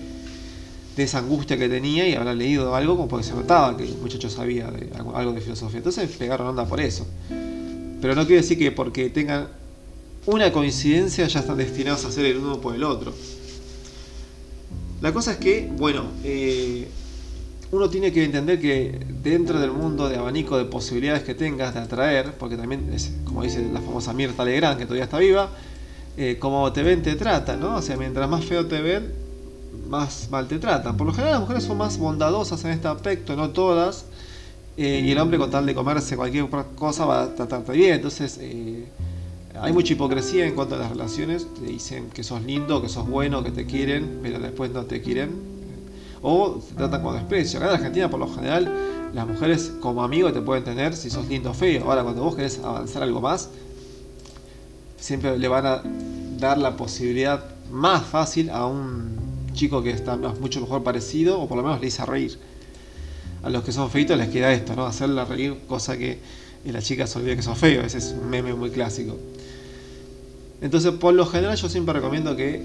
de 0.95 1.03
esa 1.03 1.19
angustia 1.19 1.57
que 1.57 1.67
tenía 1.67 2.07
y 2.07 2.13
habrá 2.13 2.33
leído 2.33 2.75
algo 2.75 2.95
como 2.95 3.07
porque 3.07 3.25
se 3.25 3.33
notaba 3.33 3.75
que 3.75 3.83
el 3.83 3.95
muchacho 3.97 4.29
sabía 4.29 4.71
de, 4.71 4.89
algo 5.13 5.33
de 5.33 5.41
filosofía. 5.41 5.77
Entonces 5.77 6.09
pegaron 6.17 6.47
onda 6.47 6.65
por 6.65 6.79
eso. 6.79 7.05
Pero 8.01 8.15
no 8.15 8.25
quiere 8.25 8.41
decir 8.41 8.57
que 8.57 8.71
porque 8.71 9.09
tengan 9.09 9.47
una 10.25 10.51
coincidencia 10.51 11.27
ya 11.27 11.39
están 11.39 11.57
destinados 11.57 12.05
a 12.05 12.11
ser 12.11 12.25
el 12.25 12.37
uno 12.37 12.59
por 12.59 12.75
el 12.75 12.83
otro. 12.83 13.13
La 15.01 15.13
cosa 15.13 15.33
es 15.33 15.37
que, 15.37 15.69
bueno, 15.77 16.05
eh, 16.23 16.87
uno 17.71 17.89
tiene 17.89 18.11
que 18.11 18.23
entender 18.23 18.59
que 18.59 18.99
dentro 19.21 19.59
del 19.59 19.71
mundo 19.71 20.09
de 20.09 20.17
abanico 20.17 20.57
de 20.57 20.65
posibilidades 20.65 21.23
que 21.23 21.35
tengas 21.35 21.73
de 21.73 21.81
atraer, 21.81 22.33
porque 22.39 22.55
también 22.55 22.91
es, 22.93 23.11
como 23.25 23.43
dice 23.43 23.61
la 23.71 23.81
famosa 23.81 24.13
Mirta 24.13 24.45
Legrand, 24.45 24.79
que 24.79 24.85
todavía 24.85 25.03
está 25.03 25.19
viva, 25.19 25.49
eh, 26.17 26.37
como 26.39 26.71
te 26.71 26.81
ven, 26.81 27.03
te 27.03 27.15
tratan, 27.15 27.59
¿no? 27.59 27.75
O 27.75 27.81
sea, 27.81 27.97
mientras 27.97 28.29
más 28.29 28.45
feo 28.45 28.65
te 28.65 28.81
ven, 28.81 29.11
más 29.89 30.29
mal 30.31 30.47
te 30.47 30.57
tratan. 30.57 30.95
Por 30.97 31.05
lo 31.05 31.13
general 31.13 31.33
las 31.33 31.41
mujeres 31.41 31.63
son 31.63 31.77
más 31.77 31.97
bondadosas 31.97 32.63
en 32.65 32.71
este 32.71 32.87
aspecto, 32.87 33.35
no 33.35 33.49
todas, 33.49 34.05
eh, 34.77 35.03
y 35.05 35.11
el 35.11 35.17
hombre 35.19 35.37
con 35.37 35.51
tal 35.51 35.65
de 35.65 35.75
comerse 35.75 36.15
cualquier 36.15 36.47
cosa 36.75 37.05
va 37.05 37.23
a 37.23 37.35
tratarte 37.35 37.73
bien. 37.73 37.95
Entonces, 37.95 38.39
hay 39.61 39.73
mucha 39.73 39.93
hipocresía 39.93 40.45
en 40.45 40.55
cuanto 40.55 40.75
a 40.75 40.77
las 40.77 40.89
relaciones. 40.89 41.47
Te 41.53 41.65
dicen 41.65 42.09
que 42.09 42.23
sos 42.23 42.43
lindo, 42.43 42.81
que 42.81 42.89
sos 42.89 43.07
bueno, 43.07 43.43
que 43.43 43.51
te 43.51 43.65
quieren, 43.65 44.19
pero 44.21 44.39
después 44.39 44.71
no 44.71 44.85
te 44.85 45.01
quieren. 45.01 45.31
O 46.21 46.59
te 46.67 46.75
tratan 46.75 47.03
con 47.03 47.15
desprecio. 47.15 47.59
Acá 47.59 47.69
en 47.69 47.75
Argentina, 47.75 48.09
por 48.09 48.19
lo 48.19 48.27
general, 48.27 48.71
las 49.13 49.27
mujeres 49.27 49.71
como 49.79 50.03
amigo 50.03 50.31
te 50.33 50.41
pueden 50.41 50.63
tener 50.63 50.95
si 50.95 51.09
sos 51.09 51.27
lindo 51.27 51.51
o 51.51 51.53
feo. 51.53 51.85
Ahora, 51.85 52.03
cuando 52.03 52.23
vos 52.23 52.35
querés 52.35 52.59
avanzar 52.59 53.03
algo 53.03 53.21
más, 53.21 53.49
siempre 54.99 55.37
le 55.37 55.47
van 55.47 55.65
a 55.65 55.81
dar 56.39 56.57
la 56.57 56.75
posibilidad 56.75 57.43
más 57.71 58.03
fácil 58.03 58.49
a 58.49 58.65
un 58.65 59.15
chico 59.53 59.81
que 59.81 59.91
está 59.91 60.17
mucho 60.17 60.59
mejor 60.61 60.83
parecido, 60.83 61.39
o 61.39 61.47
por 61.47 61.57
lo 61.57 61.63
menos 61.63 61.79
le 61.79 61.87
hizo 61.87 62.05
reír. 62.05 62.37
A 63.43 63.49
los 63.49 63.63
que 63.63 63.71
son 63.71 63.89
feitos 63.89 64.17
les 64.17 64.29
queda 64.29 64.51
esto, 64.51 64.75
¿no? 64.75 64.85
Hacerle 64.85 65.23
reír, 65.23 65.55
cosa 65.67 65.97
que 65.97 66.19
la 66.65 66.81
chica 66.81 67.05
se 67.05 67.19
olvida 67.19 67.35
que 67.35 67.43
sos 67.43 67.57
feo. 67.57 67.83
Ese 67.83 67.99
es 67.99 68.15
un 68.19 68.29
meme 68.29 68.53
muy 68.53 68.71
clásico. 68.71 69.15
Entonces, 70.61 70.91
por 70.93 71.13
lo 71.13 71.25
general, 71.25 71.55
yo 71.55 71.69
siempre 71.69 71.93
recomiendo 71.93 72.35
que 72.35 72.61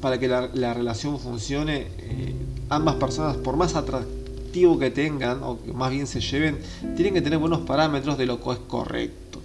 para 0.00 0.18
que 0.18 0.28
la, 0.28 0.74
relación 0.74 1.18
funcione, 1.18 1.86
eh, 1.98 2.34
ambas 2.68 2.96
personas, 2.96 3.36
por 3.36 3.56
más 3.56 3.74
atractivo 3.74 4.78
que 4.78 4.90
tengan, 4.90 5.42
o 5.42 5.62
que 5.62 5.72
más 5.72 5.90
bien 5.90 6.06
se 6.06 6.20
lleven, 6.20 6.58
tienen 6.94 7.14
que 7.14 7.22
tener 7.22 7.38
buenos 7.38 7.60
parámetros 7.60 8.16
de 8.18 8.26
lo 8.26 8.40
que 8.40 8.52
es 8.52 8.58
correcto. 8.68 9.40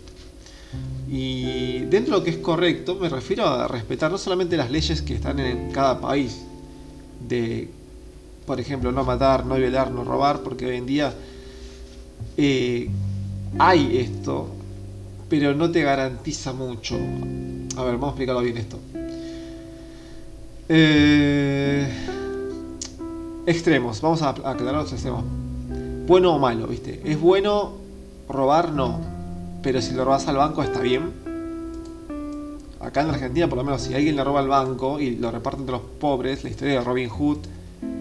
Y 1.09 1.79
dentro 1.89 2.13
de 2.13 2.19
lo 2.19 2.23
que 2.23 2.29
es 2.29 2.37
correcto, 2.37 2.95
me 2.95 3.09
refiero 3.09 3.45
a 3.45 3.67
respetar 3.67 4.11
no 4.11 4.17
solamente 4.17 4.55
las 4.55 4.71
leyes 4.71 5.01
que 5.01 5.15
están 5.15 5.39
en 5.39 5.71
cada 5.71 5.99
país, 5.99 6.41
de, 7.27 7.69
por 8.45 8.59
ejemplo, 8.59 8.91
no 8.91 9.03
matar, 9.03 9.45
no 9.45 9.55
violar, 9.55 9.91
no 9.91 10.03
robar, 10.03 10.41
porque 10.41 10.65
hoy 10.65 10.77
en 10.77 10.85
día 10.85 11.13
eh, 12.37 12.89
hay 13.59 13.97
esto, 13.97 14.47
pero 15.29 15.53
no 15.53 15.71
te 15.71 15.81
garantiza 15.81 16.53
mucho. 16.53 16.97
A 17.77 17.83
ver, 17.83 17.93
vamos 17.93 18.07
a 18.07 18.11
explicarlo 18.11 18.41
bien 18.41 18.57
esto. 18.57 18.77
Eh, 20.67 21.87
extremos, 23.45 24.01
vamos 24.01 24.21
a 24.21 24.29
aclarar 24.29 24.83
los 24.83 24.91
extremos. 24.91 25.23
Bueno 26.05 26.35
o 26.35 26.39
malo, 26.39 26.67
¿viste? 26.67 27.01
¿Es 27.05 27.19
bueno 27.19 27.73
robar? 28.27 28.71
No. 28.71 28.99
Pero 29.63 29.81
si 29.81 29.93
lo 29.93 30.03
robas 30.03 30.27
al 30.27 30.37
banco 30.37 30.63
está 30.63 30.81
bien. 30.81 31.13
Acá 32.81 33.01
en 33.01 33.09
Argentina, 33.09 33.47
por 33.47 33.57
lo 33.57 33.63
menos, 33.63 33.83
si 33.83 33.93
alguien 33.93 34.15
le 34.15 34.23
roba 34.23 34.41
al 34.41 34.47
banco 34.47 34.99
y 34.99 35.15
lo 35.15 35.31
reparte 35.31 35.59
entre 35.59 35.73
los 35.73 35.83
pobres, 35.99 36.43
la 36.43 36.49
historia 36.49 36.73
de 36.73 36.81
Robin 36.81 37.09
Hood, 37.09 37.37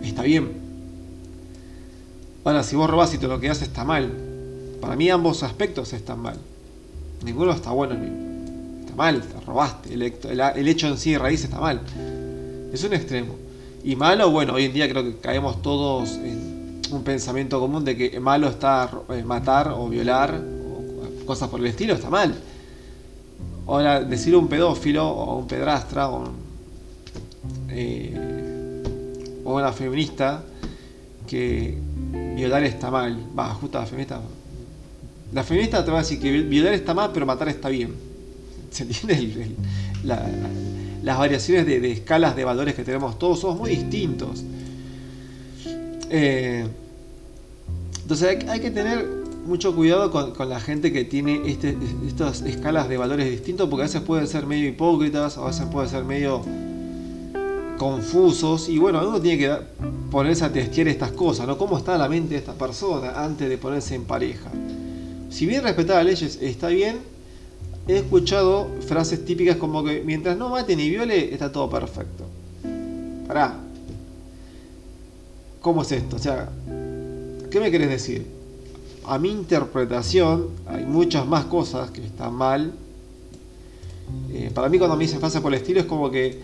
está 0.03 0.23
bien. 0.23 0.51
Ahora, 2.45 2.63
si 2.63 2.75
vos 2.75 2.91
robas 2.91 3.15
y 3.15 3.19
te 3.19 3.29
lo 3.29 3.39
quedas, 3.39 3.63
está 3.63 3.85
mal. 3.85 4.11
Para 4.81 4.97
mí 4.97 5.11
ambos 5.11 5.43
aspectos 5.43 5.93
están 5.93 6.21
mal. 6.21 6.39
Ninguno 7.23 7.53
está 7.53 7.71
bueno 7.71 7.95
ni 7.95 8.30
mal, 9.01 9.23
te 9.23 9.41
robaste. 9.41 9.95
El, 9.95 10.69
hecho 10.69 10.87
en 10.87 10.99
sí 10.99 11.13
de 11.13 11.19
raíz 11.19 11.43
está 11.43 11.59
mal. 11.59 11.81
Es 12.71 12.85
un 12.85 12.93
extremo. 12.93 13.35
Y 13.83 13.97
malo, 13.97 14.31
bueno, 14.31 14.53
hoy 14.53 14.67
en 14.67 14.75
día 14.75 14.91
creo 14.91 15.03
que 15.03 15.17
caemos 15.17 15.63
todos 15.63 16.17
en, 16.17 16.83
un 16.91 17.03
pensamiento 17.03 17.59
común 17.61 17.83
de 17.85 17.97
que 17.97 18.21
malo 18.21 18.49
está 18.49 18.91
eh, 19.11 19.23
matar 19.23 19.69
o 19.69 19.89
violar 19.89 20.35
o 20.35 21.25
cosas 21.25 21.49
por 21.49 21.61
el 21.61 21.67
estilo, 21.67 21.95
está 21.95 22.11
mal. 22.11 22.35
Ahora, 23.67 24.03
decir 24.03 24.37
un 24.37 24.49
pedófilo 24.49 25.09
o 25.09 25.39
un 25.39 25.47
pedrastra 25.47 26.11
o, 26.11 26.25
eh, 27.71 28.83
o 29.45 29.55
una 29.55 29.73
feminista 29.73 30.43
que 31.27 31.79
violar 32.37 32.65
está 32.65 32.91
mal, 32.91 33.17
va, 33.39 33.55
justo 33.55 33.79
la 33.79 33.87
feminista. 33.87 34.21
La 35.33 35.43
feminista 35.43 35.85
te 35.85 35.91
va 35.91 36.01
a 36.01 36.03
decir 36.03 36.21
que 36.21 36.31
violar 36.43 36.75
está 36.75 36.93
mal, 36.93 37.13
pero 37.15 37.25
matar 37.25 37.49
está 37.49 37.71
bien. 37.71 38.10
¿Se 38.71 38.85
entiende? 38.85 39.55
las 41.03 41.19
variaciones 41.19 41.67
de, 41.67 41.93
escalas 41.93 42.37
de 42.37 42.45
valores 42.45 42.75
que 42.75 42.85
tenemos 42.85 43.19
todos 43.19 43.41
somos 43.41 43.59
muy 43.59 43.71
distintos. 43.71 44.45
Eh, 46.11 46.67
entonces 48.03 48.45
hay, 48.49 48.61
que 48.61 48.71
tener 48.71 49.07
mucho 49.47 49.75
cuidado 49.75 50.11
con, 50.11 50.49
la 50.49 50.61
gente 50.61 50.93
que 50.93 51.05
tiene 51.05 51.43
este, 51.47 51.77
estas 52.07 52.43
escalas 52.43 52.89
de 52.89 52.97
valores 52.97 53.31
distintos, 53.31 53.69
porque 53.69 53.83
a 53.83 53.87
veces 53.87 54.03
pueden 54.03 54.27
ser 54.27 54.47
medio 54.47 54.69
hipócritas, 54.69 55.39
a 55.39 55.45
veces 55.45 55.67
pueden 55.67 55.89
ser 55.89 56.05
medio 56.05 56.43
confusos, 57.79 58.69
y 58.69 58.79
bueno, 58.79 59.01
uno 59.09 59.21
tiene 59.21 59.39
que 59.39 59.57
ponerse 60.11 60.45
a 60.45 60.53
testear 60.53 60.89
estas 60.89 61.13
cosas, 61.13 61.47
¿no? 61.47 61.57
¿Cómo 61.57 61.79
está 61.79 61.97
la 61.97 62.09
mente 62.09 62.35
de 62.35 62.41
esta 62.41 62.53
persona 62.53 63.25
antes 63.25 63.49
de 63.49 63.57
ponerse 63.57 63.95
en 63.95 64.05
pareja? 64.05 64.51
Si 65.31 65.47
bien 65.47 65.63
respetar 65.63 65.97
las 65.97 66.05
leyes 66.05 66.39
está 66.43 66.69
bien, 66.69 66.99
he 67.89 67.97
escuchado 67.97 68.69
frases 68.87 69.25
típicas 69.25 69.57
como 69.57 69.83
que 69.85 70.03
mientras 70.05 70.37
no 70.37 70.49
mate 70.49 70.77
ni 70.77 70.89
viole, 70.89 71.33
está 71.33 71.51
todo 71.51 71.69
perfecto. 71.69 72.25
Pará. 73.27 73.59
¿Cómo 75.61 75.83
es 75.83 75.93
esto? 75.93 76.17
O 76.17 76.19
sea, 76.19 76.49
¿qué 77.51 77.61
me 77.61 77.71
querés 77.71 77.91
decir? 77.91 78.27
A 79.07 79.19
mi 79.19 79.31
interpretación, 79.31 80.49
hay 80.67 80.85
muchas 80.85 81.27
más 81.27 81.45
cosas 81.47 81.91
que 81.91 82.05
están 82.05 82.35
mal. 82.35 82.73
Eh, 84.33 84.51
para 84.55 84.69
mí 84.69 84.79
cuando 84.79 84.97
me 84.97 85.05
dicen 85.05 85.21
frase 85.21 85.41
por 85.41 85.53
el 85.53 85.61
estilo 85.61 85.81
es 85.81 85.87
como 85.87 86.11
que 86.11 86.39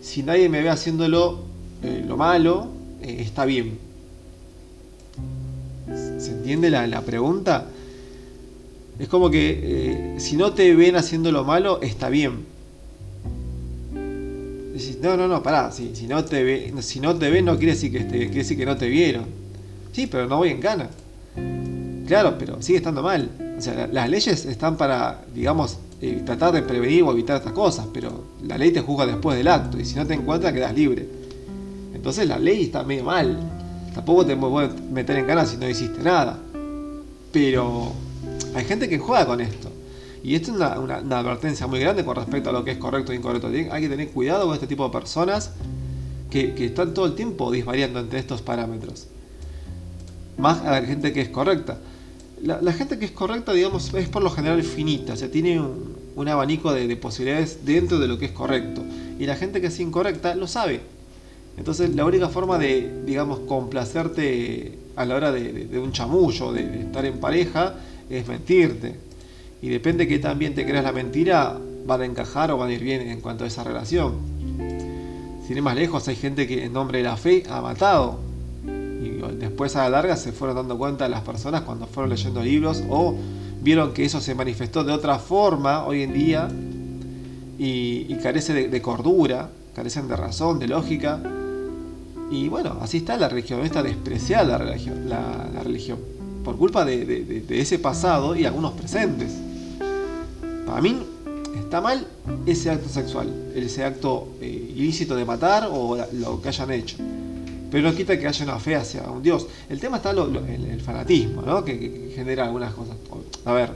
si 0.00 0.22
nadie 0.22 0.48
me 0.48 0.62
ve 0.62 0.68
haciéndolo 0.68 1.40
eh, 1.82 2.04
lo 2.06 2.16
malo, 2.16 2.68
eh, 3.02 3.16
está 3.20 3.44
bien. 3.44 3.78
¿Se 6.18 6.30
entiende 6.30 6.70
la, 6.70 6.86
la 6.86 7.02
pregunta? 7.02 7.66
Es 9.02 9.08
como 9.08 9.30
que 9.30 10.14
eh, 10.14 10.20
si 10.20 10.36
no 10.36 10.52
te 10.52 10.76
ven 10.76 10.94
haciendo 10.94 11.32
lo 11.32 11.42
malo, 11.42 11.80
está 11.82 12.08
bien. 12.08 12.46
Decís, 14.72 14.98
no, 15.02 15.16
no, 15.16 15.26
no, 15.26 15.42
pará, 15.42 15.72
si, 15.72 15.96
si, 15.96 16.06
no 16.06 16.24
te 16.24 16.72
si 16.82 17.00
no 17.00 17.16
te 17.16 17.28
ven 17.28 17.44
no 17.44 17.56
quiere 17.56 17.72
decir, 17.72 17.90
que 17.90 18.06
quiere 18.06 18.28
decir 18.28 18.56
que 18.56 18.64
no 18.64 18.76
te 18.76 18.86
vieron. 18.88 19.24
Sí, 19.90 20.06
pero 20.06 20.28
no 20.28 20.36
voy 20.36 20.50
en 20.50 20.60
gana. 20.60 20.88
Claro, 22.06 22.36
pero 22.38 22.62
sigue 22.62 22.78
estando 22.78 23.02
mal. 23.02 23.28
O 23.58 23.60
sea, 23.60 23.88
las 23.88 24.08
leyes 24.08 24.46
están 24.46 24.76
para, 24.76 25.24
digamos, 25.34 25.78
eh, 26.00 26.22
tratar 26.24 26.52
de 26.52 26.62
prevenir 26.62 27.02
o 27.02 27.10
evitar 27.10 27.38
estas 27.38 27.54
cosas, 27.54 27.88
pero 27.92 28.22
la 28.44 28.56
ley 28.56 28.70
te 28.70 28.82
juzga 28.82 29.04
después 29.04 29.36
del 29.36 29.48
acto 29.48 29.80
y 29.80 29.84
si 29.84 29.96
no 29.96 30.06
te 30.06 30.14
encuentras 30.14 30.52
quedas 30.52 30.76
libre. 30.76 31.08
Entonces 31.92 32.28
la 32.28 32.38
ley 32.38 32.62
está 32.62 32.84
medio 32.84 33.02
mal. 33.02 33.36
Tampoco 33.96 34.24
te 34.24 34.36
puedes 34.36 34.80
meter 34.92 35.16
en 35.16 35.26
gana 35.26 35.44
si 35.44 35.56
no 35.56 35.68
hiciste 35.68 36.00
nada. 36.04 36.38
Pero 37.32 37.94
hay 38.54 38.64
gente 38.64 38.88
que 38.88 38.98
juega 38.98 39.26
con 39.26 39.40
esto. 39.40 39.70
Y 40.22 40.36
esto 40.36 40.52
es 40.52 40.56
una, 40.56 41.18
advertencia 41.18 41.66
muy 41.66 41.80
grande 41.80 42.04
con 42.04 42.14
respecto 42.14 42.50
a 42.50 42.52
lo 42.52 42.64
que 42.64 42.72
es 42.72 42.78
correcto 42.78 43.12
e 43.12 43.16
incorrecto. 43.16 43.48
Hay 43.48 43.82
que 43.82 43.88
tener 43.88 44.08
cuidado 44.10 44.46
con 44.46 44.54
este 44.54 44.66
tipo 44.66 44.84
de 44.84 44.90
personas 44.90 45.50
que, 46.30 46.54
están 46.64 46.94
todo 46.94 47.06
el 47.06 47.14
tiempo 47.14 47.50
disvariando 47.50 47.98
entre 47.98 48.20
estos 48.20 48.40
parámetros. 48.40 49.08
Más 50.38 50.60
a 50.60 50.80
la 50.80 50.82
gente 50.82 51.12
que 51.12 51.20
es 51.22 51.28
correcta. 51.28 51.78
La, 52.42 52.72
gente 52.72 52.98
que 52.98 53.04
es 53.04 53.10
correcta, 53.10 53.52
digamos, 53.52 53.92
es 53.94 54.08
por 54.08 54.22
lo 54.22 54.30
general 54.30 54.62
finita, 54.64 55.12
o 55.12 55.16
sea, 55.16 55.30
tiene 55.30 55.60
un, 55.60 56.28
abanico 56.28 56.72
de, 56.72 56.96
posibilidades 56.96 57.64
dentro 57.64 58.00
de 58.00 58.08
lo 58.08 58.18
que 58.18 58.26
es 58.26 58.32
correcto. 58.32 58.82
Y 59.18 59.26
la 59.26 59.36
gente 59.36 59.60
que 59.60 59.68
es 59.68 59.78
incorrecta 59.78 60.34
lo 60.34 60.46
sabe. 60.46 60.80
Entonces, 61.56 61.94
la 61.94 62.04
única 62.04 62.28
forma 62.28 62.58
de, 62.58 63.02
digamos, 63.04 63.40
complacerte 63.40 64.78
a 64.96 65.04
la 65.04 65.16
hora 65.16 65.32
de, 65.32 65.78
un 65.78 65.92
chamullo, 65.92 66.52
de 66.52 66.80
estar 66.80 67.04
en 67.04 67.18
pareja, 67.18 67.76
es 68.18 68.28
mentirte. 68.28 68.94
Y 69.60 69.68
depende 69.68 70.06
que 70.08 70.18
también 70.18 70.54
te 70.54 70.66
creas 70.66 70.84
la 70.84 70.92
mentira, 70.92 71.58
va 71.88 71.96
a 71.96 72.04
encajar 72.04 72.50
o 72.50 72.58
va 72.58 72.66
a 72.66 72.72
ir 72.72 72.82
bien 72.82 73.02
en 73.02 73.20
cuanto 73.20 73.44
a 73.44 73.46
esa 73.46 73.64
relación. 73.64 74.14
Sin 75.46 75.56
ir 75.56 75.62
más 75.62 75.76
lejos, 75.76 76.06
hay 76.08 76.16
gente 76.16 76.46
que 76.46 76.64
en 76.64 76.72
nombre 76.72 76.98
de 76.98 77.04
la 77.04 77.16
fe 77.16 77.44
ha 77.48 77.60
matado. 77.60 78.18
Y 78.64 79.20
después 79.38 79.74
a 79.76 79.84
la 79.84 79.90
larga 79.90 80.16
se 80.16 80.32
fueron 80.32 80.56
dando 80.56 80.78
cuenta 80.78 81.08
las 81.08 81.22
personas 81.22 81.62
cuando 81.62 81.86
fueron 81.86 82.10
leyendo 82.10 82.42
libros 82.42 82.82
o 82.88 83.14
vieron 83.60 83.92
que 83.92 84.04
eso 84.04 84.20
se 84.20 84.34
manifestó 84.34 84.84
de 84.84 84.92
otra 84.92 85.18
forma 85.18 85.84
hoy 85.86 86.02
en 86.02 86.12
día 86.12 86.48
y, 87.58 88.14
carece 88.16 88.68
de, 88.68 88.82
cordura, 88.82 89.50
carecen 89.74 90.08
de 90.08 90.16
razón, 90.16 90.58
de 90.58 90.68
lógica. 90.68 91.20
Y 92.30 92.48
bueno, 92.48 92.78
así 92.80 92.98
está 92.98 93.16
la 93.16 93.28
religión, 93.28 93.60
está 93.60 93.82
despreciada 93.82 94.58
la 94.58 94.76
la 95.54 95.62
religión 95.62 96.21
por 96.44 96.56
culpa 96.56 96.84
de, 96.84 97.44
ese 97.50 97.78
pasado 97.78 98.34
y 98.36 98.44
algunos 98.44 98.72
presentes. 98.72 99.32
Para 100.66 100.80
mí 100.80 100.98
está 101.58 101.80
mal 101.80 102.06
ese 102.46 102.70
acto 102.70 102.88
sexual, 102.88 103.52
ese 103.54 103.84
acto 103.84 104.28
eh, 104.40 104.72
ilícito 104.76 105.16
de 105.16 105.24
matar 105.24 105.68
o 105.70 105.96
lo 106.12 106.40
que 106.40 106.48
hayan 106.48 106.70
hecho. 106.70 106.96
Pero 107.70 107.88
no 107.88 107.96
quita 107.96 108.18
que 108.18 108.26
haya 108.26 108.44
una 108.44 108.58
fe 108.58 108.76
hacia 108.76 109.02
un 109.04 109.22
Dios. 109.22 109.46
El 109.70 109.80
tema 109.80 109.96
está 109.96 110.10
en 110.10 110.70
el 110.70 110.80
fanatismo, 110.82 111.42
¿no? 111.42 111.64
que, 111.64 112.12
genera 112.14 112.44
algunas 112.44 112.74
cosas. 112.74 112.96
A 113.46 113.52
ver, 113.52 113.70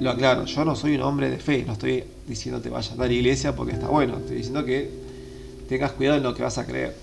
lo 0.00 0.10
aclaro, 0.10 0.44
yo 0.44 0.64
no 0.64 0.76
soy 0.76 0.94
un 0.94 1.02
hombre 1.02 1.28
de 1.28 1.38
fe, 1.38 1.64
no 1.66 1.72
estoy 1.72 2.04
diciendo 2.26 2.60
te 2.60 2.70
vayas 2.70 2.92
a 2.92 2.96
dar 2.96 3.10
iglesia 3.10 3.54
porque 3.54 3.72
está 3.72 3.88
bueno, 3.88 4.16
estoy 4.18 4.36
diciendo 4.36 4.64
que 4.64 4.88
tengas 5.68 5.92
cuidado 5.92 6.18
en 6.18 6.22
lo 6.22 6.34
que 6.34 6.42
vas 6.42 6.56
a 6.58 6.66
creer. 6.66 6.96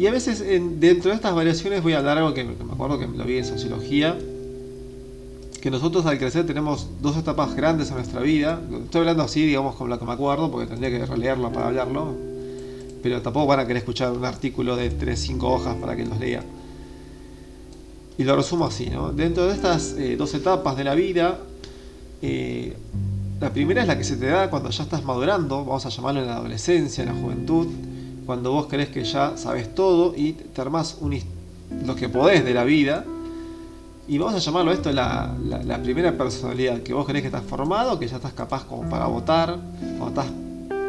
Y 0.00 0.06
a 0.06 0.10
veces 0.10 0.42
dentro 0.80 1.10
de 1.10 1.16
estas 1.16 1.34
variaciones 1.34 1.82
voy 1.82 1.92
a 1.92 1.98
hablar 1.98 2.16
algo 2.16 2.32
que, 2.32 2.42
me 2.42 2.72
acuerdo 2.72 2.98
que 2.98 3.06
lo 3.06 3.22
vi 3.22 3.36
en 3.36 3.44
sociología, 3.44 4.16
que 5.60 5.70
nosotros 5.70 6.06
al 6.06 6.16
crecer 6.16 6.46
tenemos 6.46 6.88
dos 7.02 7.18
etapas 7.18 7.54
grandes 7.54 7.90
en 7.90 7.96
nuestra 7.96 8.22
vida. 8.22 8.62
Estoy 8.84 9.00
hablando 9.00 9.24
así, 9.24 9.44
digamos, 9.44 9.76
con 9.76 9.90
lo 9.90 9.98
que 9.98 10.06
me 10.06 10.12
acuerdo, 10.12 10.50
porque 10.50 10.68
tendría 10.68 10.88
que 10.88 11.04
releerlo 11.04 11.52
para 11.52 11.66
hablarlo. 11.66 12.14
Pero 13.02 13.20
tampoco 13.20 13.48
van 13.48 13.60
a 13.60 13.66
querer 13.66 13.76
escuchar 13.76 14.12
un 14.12 14.24
artículo 14.24 14.74
de 14.74 14.90
3-5 14.90 15.42
hojas 15.42 15.76
para 15.76 15.94
que 15.94 16.06
los 16.06 16.18
lea. 16.18 16.42
Y 18.16 18.24
lo 18.24 18.36
resumo 18.36 18.64
así, 18.64 18.86
¿no? 18.86 19.12
Dentro 19.12 19.48
de 19.48 19.52
estas 19.52 19.96
eh, 19.98 20.16
dos 20.16 20.32
etapas 20.32 20.78
de 20.78 20.84
la 20.84 20.94
vida, 20.94 21.40
eh, 22.22 22.74
la 23.38 23.52
primera 23.52 23.82
es 23.82 23.86
la 23.86 23.98
que 23.98 24.04
se 24.04 24.16
te 24.16 24.28
da 24.28 24.48
cuando 24.48 24.70
ya 24.70 24.82
estás 24.82 25.04
madurando, 25.04 25.62
vamos 25.62 25.84
a 25.84 25.90
llamarlo 25.90 26.20
en 26.20 26.26
la 26.26 26.36
adolescencia, 26.36 27.02
en 27.02 27.10
la 27.10 27.20
juventud 27.20 27.66
cuando 28.30 28.52
vos 28.52 28.66
crees 28.70 28.90
que 28.90 29.02
ya 29.02 29.36
sabes 29.36 29.74
todo 29.74 30.14
y 30.16 30.34
te 30.34 30.60
armás 30.60 30.98
lo 31.84 31.96
que 31.96 32.08
podés 32.08 32.44
de 32.44 32.54
la 32.54 32.62
vida. 32.62 33.04
Y 34.06 34.18
vamos 34.18 34.36
a 34.36 34.38
llamarlo 34.38 34.70
esto 34.70 34.92
la, 34.92 35.34
primera 35.82 36.16
personalidad, 36.16 36.80
que 36.84 36.94
vos 36.94 37.06
crees 37.06 37.22
que 37.22 37.26
estás 37.26 37.42
formado, 37.42 37.98
que 37.98 38.06
ya 38.06 38.18
estás 38.18 38.32
capaz 38.32 38.66
como 38.66 38.88
para 38.88 39.06
votar, 39.06 39.58
cuando 39.98 40.20
estás 40.20 40.26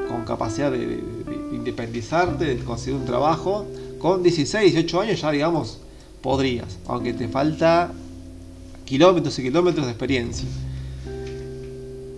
con 0.07 0.23
capacidad 0.23 0.69
de, 0.69 1.03
independizarte, 1.51 2.45
de 2.45 2.63
conseguir 2.63 2.99
un 2.99 3.07
trabajo. 3.07 3.65
Con 3.97 4.21
16, 4.21 4.73
18 4.73 5.01
años 5.01 5.21
ya 5.21 5.31
digamos 5.31 5.79
podrías, 6.21 6.77
aunque 6.85 7.13
te 7.13 7.27
falta 7.27 7.91
kilómetros 8.85 9.39
y 9.39 9.41
kilómetros 9.41 9.87
de 9.87 9.91
experiencia. 9.93 10.47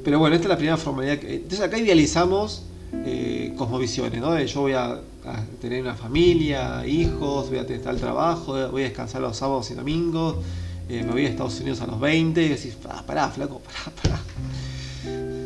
Pero 0.04 0.20
bueno, 0.20 0.36
esta 0.36 0.48
es 0.48 0.50
la 0.50 0.58
primera 0.58 0.76
formalidad. 0.76 1.18
Entonces 1.24 1.62
acá 1.62 1.78
idealizamos 1.78 2.64
eh, 3.06 3.54
cosmovisiones, 3.58 4.20
¿no? 4.20 4.38
yo 4.38 4.60
voy 4.60 4.74
a, 4.74 5.00
tener 5.62 5.82
una 5.82 5.96
familia, 5.96 6.86
hijos, 6.86 7.50
voy 7.50 7.60
a 7.60 7.66
tener 7.66 7.82
tal 7.82 8.00
trabajo, 8.00 8.54
voy 8.70 8.82
a 8.82 8.86
descansar 8.86 9.22
los 9.22 9.38
sábados 9.38 9.72
y 9.72 9.76
domingos, 9.76 10.38
eh, 10.90 11.04
me 11.04 11.12
voy 11.12 11.26
a 11.26 11.30
Estados 11.30 11.60
Unidos 11.62 11.82
a 11.82 11.88
los 11.88 12.00
20 12.00 12.44
y 12.44 12.50
decís, 12.50 12.78
ah, 12.90 13.04
pará, 13.06 13.30
flaco, 13.30 13.60
pará, 13.60 13.96
pará. 14.02 14.20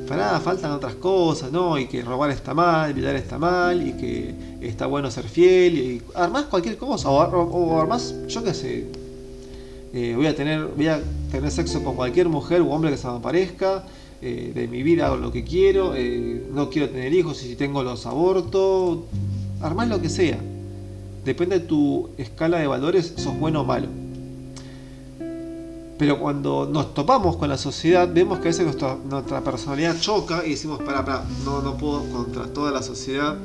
Pará, 0.07 0.39
faltan 0.39 0.71
otras 0.71 0.95
cosas, 0.95 1.51
¿no? 1.51 1.77
Y 1.77 1.87
que 1.87 2.01
robar 2.01 2.31
está 2.31 2.53
mal, 2.53 2.93
violar 2.93 3.17
está 3.17 3.37
mal, 3.37 3.85
y 3.85 3.91
que 3.93 4.33
está 4.61 4.85
bueno 4.85 5.11
ser 5.11 5.25
fiel, 5.25 5.77
y 5.77 6.01
armás 6.15 6.45
cualquier 6.45 6.77
cosa, 6.77 7.09
o, 7.09 7.19
o, 7.19 7.97
yo 8.27 8.43
qué 8.43 8.53
sé, 8.53 8.85
eh, 9.93 10.13
voy 10.15 10.27
a 10.27 10.35
tener 10.35 10.65
voy 10.65 10.87
a 10.87 11.01
tener 11.31 11.51
sexo 11.51 11.83
con 11.83 11.95
cualquier 11.95 12.29
mujer 12.29 12.61
u 12.61 12.71
hombre 12.71 12.91
que 12.91 12.97
se 12.97 13.07
me 13.07 13.19
parezca 13.19 13.83
eh, 14.21 14.51
de 14.53 14.67
mi 14.67 14.83
vida 14.83 15.07
hago 15.07 15.17
lo 15.17 15.31
que 15.31 15.43
quiero, 15.43 15.93
no 16.53 16.69
quiero 16.69 16.89
tener 16.89 17.13
hijos 17.13 17.43
y 17.43 17.49
si 17.49 17.55
tengo 17.55 17.83
los 17.83 18.05
aborto, 18.05 19.05
armás 19.61 19.87
lo 19.87 20.01
que 20.01 20.09
sea. 20.09 20.39
Depende 21.25 21.59
de 21.59 21.65
tu 21.65 22.09
escala 22.17 22.57
de 22.59 22.67
valores, 22.67 23.13
sos 23.17 23.37
bueno 23.37 23.61
o 23.61 23.65
malo. 23.65 23.87
Pero 25.97 26.19
cuando 26.19 26.69
nos 26.71 26.93
topamos 26.93 27.37
con 27.37 27.49
la 27.49 27.57
sociedad, 27.57 28.07
vemos 28.11 28.37
que 28.39 28.49
a 28.49 28.51
veces 28.51 28.65
nuestra, 29.09 29.41
personalidad 29.41 29.99
choca 29.99 30.45
y 30.45 30.51
decimos, 30.51 30.79
para, 30.83 31.03
para, 31.03 31.25
no, 31.43 31.61
no 31.61 31.75
puedo 31.75 32.03
contra 32.11 32.45
toda 32.45 32.71
la 32.71 32.83
sociedad. 32.83 33.35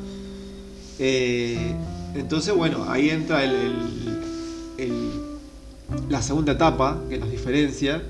Eh, 0.98 1.74
Entonces, 2.14 2.54
bueno, 2.54 2.84
ahí 2.88 3.08
entra 3.08 3.40
la 6.08 6.22
segunda 6.22 6.52
etapa 6.52 7.00
que 7.08 7.18
nos 7.18 7.30
diferencia 7.30 8.02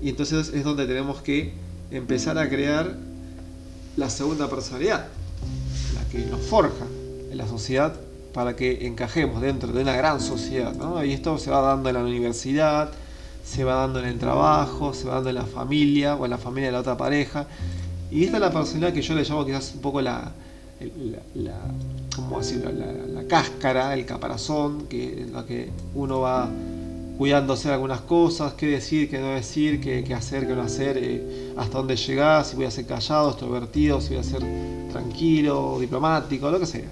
y 0.00 0.10
entonces 0.10 0.52
es 0.54 0.62
donde 0.62 0.86
tenemos 0.86 1.20
que 1.22 1.52
empezar 1.90 2.38
a 2.38 2.48
crear 2.48 2.96
la 3.96 4.08
segunda 4.08 4.48
personalidad, 4.48 5.08
la 5.94 6.08
que 6.08 6.24
nos 6.26 6.40
forja 6.40 6.86
en 7.30 7.38
la 7.38 7.46
sociedad 7.46 7.94
para 8.32 8.54
que 8.54 8.86
encajemos 8.86 9.40
dentro 9.40 9.72
de 9.72 9.82
una 9.82 9.96
gran 9.96 10.20
sociedad. 10.20 10.74
¿no? 10.74 11.02
Y 11.04 11.12
esto 11.12 11.38
se 11.38 11.50
va 11.50 11.60
dando 11.60 11.88
en 11.88 11.94
la 11.96 12.02
universidad, 12.02 12.90
se 13.44 13.64
va 13.64 13.74
dando 13.74 14.00
en 14.00 14.06
el 14.06 14.18
trabajo, 14.18 14.94
se 14.94 15.08
va 15.08 15.14
dando 15.14 15.30
en 15.30 15.36
la 15.36 15.46
familia 15.46 16.16
o 16.16 16.24
en 16.24 16.30
la 16.30 16.38
familia 16.38 16.68
de 16.68 16.72
la 16.72 16.80
otra 16.80 16.96
pareja. 16.96 17.46
Y 18.10 18.24
esta 18.24 18.36
es 18.36 18.40
la 18.40 18.52
personalidad 18.52 18.92
que 18.92 19.02
yo 19.02 19.14
le 19.14 19.24
llamo 19.24 19.44
quizás 19.44 19.74
un 19.74 19.80
poco 19.80 20.00
la, 20.00 20.32
la, 21.34 21.52
¿cómo 22.14 22.38
decirlo? 22.38 22.70
La, 22.72 23.24
cáscara, 23.24 23.94
el 23.94 24.06
caparazón, 24.06 24.86
que 24.86 25.22
en 25.22 25.32
la 25.32 25.44
que 25.44 25.70
uno 25.94 26.20
va 26.20 26.48
cuidándose 27.18 27.68
de 27.68 27.74
algunas 27.74 28.02
cosas, 28.02 28.54
qué 28.54 28.66
decir, 28.66 29.10
qué 29.10 29.18
no 29.18 29.34
decir, 29.34 29.80
qué, 29.80 30.04
qué 30.04 30.14
hacer, 30.14 30.46
qué 30.46 30.54
no 30.54 30.62
hacer, 30.62 30.96
eh, 30.96 31.52
hasta 31.56 31.78
dónde 31.78 31.96
llegar, 31.96 32.44
si 32.44 32.54
voy 32.54 32.66
a 32.66 32.70
ser 32.70 32.86
callado, 32.86 33.30
extrovertido, 33.30 34.00
si 34.00 34.10
voy 34.10 34.18
a 34.18 34.22
ser 34.22 34.42
tranquilo, 34.92 35.78
diplomático, 35.80 36.48
lo 36.50 36.60
que 36.60 36.66
sea. 36.66 36.88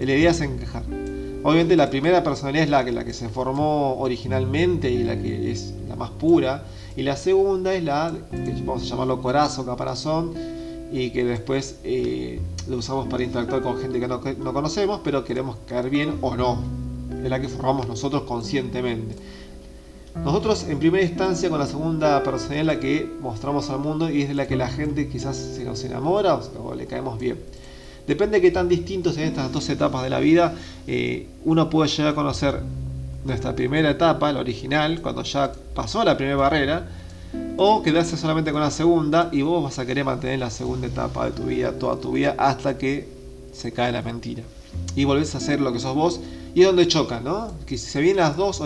La 0.00 0.14
idea 0.14 0.30
es 0.30 0.40
encajar. 0.40 0.82
Obviamente 1.42 1.76
la 1.76 1.88
primera 1.88 2.22
personalidad 2.22 2.64
es 2.64 2.70
la 2.70 2.84
que, 2.84 2.92
la 2.92 3.04
que 3.04 3.14
se 3.14 3.28
formó 3.28 3.98
originalmente 3.98 4.90
y 4.90 5.04
la 5.04 5.20
que 5.20 5.50
es 5.50 5.72
la 5.88 5.96
más 5.96 6.10
pura. 6.10 6.64
Y 6.96 7.02
la 7.02 7.16
segunda 7.16 7.74
es 7.74 7.84
la, 7.84 8.12
que 8.30 8.52
vamos 8.64 8.82
a 8.82 8.86
llamarlo 8.86 9.22
corazón, 9.22 9.66
caparazón, 9.66 10.34
y 10.92 11.10
que 11.10 11.24
después 11.24 11.76
eh, 11.84 12.40
lo 12.68 12.78
usamos 12.78 13.06
para 13.08 13.22
interactuar 13.22 13.62
con 13.62 13.78
gente 13.78 14.00
que 14.00 14.08
no, 14.08 14.20
no, 14.38 14.52
conocemos, 14.52 15.00
pero 15.04 15.24
queremos 15.24 15.56
caer 15.66 15.88
bien 15.88 16.14
o 16.20 16.36
no. 16.36 16.58
Es 17.22 17.30
la 17.30 17.40
que 17.40 17.48
formamos 17.48 17.86
nosotros 17.86 18.22
conscientemente. 18.22 19.14
Nosotros 20.16 20.66
en 20.68 20.78
primera 20.78 21.04
instancia 21.04 21.48
con 21.48 21.60
la 21.60 21.66
segunda 21.66 22.22
personalidad 22.22 22.64
la 22.64 22.80
que 22.80 23.08
mostramos 23.20 23.70
al 23.70 23.78
mundo 23.78 24.10
y 24.10 24.22
es 24.22 24.28
de 24.28 24.34
la 24.34 24.46
que 24.48 24.56
la 24.56 24.68
gente 24.68 25.08
quizás 25.08 25.36
se 25.36 25.64
nos 25.64 25.82
enamora 25.84 26.34
o, 26.34 26.74
le 26.74 26.86
caemos 26.86 27.18
bien. 27.18 27.38
Depende 28.06 28.38
de 28.38 28.42
qué 28.42 28.50
tan 28.50 28.68
distintos 28.68 29.16
en 29.16 29.24
estas 29.24 29.52
dos 29.52 29.68
etapas 29.68 30.02
de 30.02 30.10
la 30.10 30.20
vida 30.20 30.54
eh, 30.86 31.26
uno 31.44 31.70
puede 31.70 31.88
llegar 31.88 32.12
a 32.12 32.14
conocer 32.14 32.60
nuestra 33.24 33.54
primera 33.54 33.90
etapa, 33.90 34.32
la 34.32 34.40
original, 34.40 35.00
cuando 35.02 35.22
ya 35.22 35.52
pasó 35.74 36.02
la 36.04 36.16
primera 36.16 36.36
barrera, 36.36 36.86
o 37.56 37.82
quedarse 37.82 38.16
solamente 38.16 38.52
con 38.52 38.60
la 38.60 38.70
segunda 38.70 39.28
y 39.32 39.42
vos 39.42 39.62
vas 39.62 39.78
a 39.78 39.86
querer 39.86 40.04
mantener 40.04 40.38
la 40.38 40.50
segunda 40.50 40.86
etapa 40.86 41.26
de 41.26 41.32
tu 41.32 41.44
vida, 41.44 41.72
toda 41.72 42.00
tu 42.00 42.12
vida, 42.12 42.34
hasta 42.38 42.78
que 42.78 43.08
se 43.52 43.72
cae 43.72 43.92
la 43.92 44.02
mentira. 44.02 44.42
Y 44.96 45.04
volvés 45.04 45.34
a 45.34 45.38
hacer 45.38 45.60
lo 45.60 45.72
que 45.72 45.78
sos 45.78 45.94
vos 45.94 46.20
y 46.54 46.62
es 46.62 46.66
donde 46.66 46.88
chocan, 46.88 47.24
¿no? 47.24 47.52
Que 47.66 47.78
si 47.78 47.86
se 47.86 48.00
vienen 48.00 48.24
las 48.24 48.36
dos, 48.36 48.62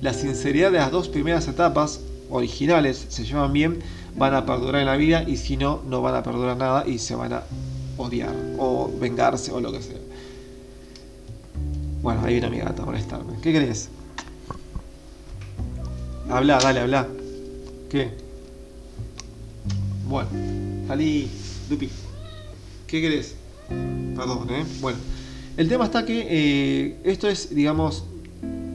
la 0.00 0.12
sinceridad 0.12 0.72
de 0.72 0.78
las 0.78 0.90
dos 0.90 1.08
primeras 1.08 1.48
etapas 1.48 2.00
originales 2.30 3.06
se 3.08 3.24
llevan 3.24 3.52
bien, 3.52 3.78
van 4.16 4.34
a 4.34 4.44
perdurar 4.44 4.80
en 4.80 4.86
la 4.86 4.96
vida 4.96 5.22
y 5.26 5.36
si 5.36 5.56
no, 5.56 5.80
no 5.88 6.02
van 6.02 6.14
a 6.14 6.22
perdurar 6.22 6.56
nada 6.56 6.84
y 6.86 6.98
se 6.98 7.14
van 7.14 7.32
a 7.32 7.42
odiar 7.96 8.34
o 8.58 8.90
vengarse 9.00 9.52
o 9.52 9.60
lo 9.60 9.72
que 9.72 9.82
sea. 9.82 9.98
Bueno, 12.02 12.22
ahí 12.24 12.34
viene 12.34 12.50
mi 12.50 12.58
gata 12.58 12.82
a 12.82 12.86
molestarme. 12.86 13.34
¿Qué 13.42 13.52
crees? 13.52 13.88
Habla, 16.28 16.58
dale, 16.58 16.80
habla. 16.80 17.08
¿Qué? 17.88 18.10
Bueno, 20.08 20.28
salí, 20.86 21.28
Dupi. 21.68 21.90
¿Qué 22.86 23.00
querés? 23.00 23.34
Perdón, 23.68 24.48
¿eh? 24.50 24.64
Bueno, 24.80 24.98
el 25.56 25.68
tema 25.68 25.84
está 25.84 26.04
que 26.04 26.26
eh, 26.28 26.96
esto 27.04 27.28
es, 27.28 27.54
digamos, 27.54 28.04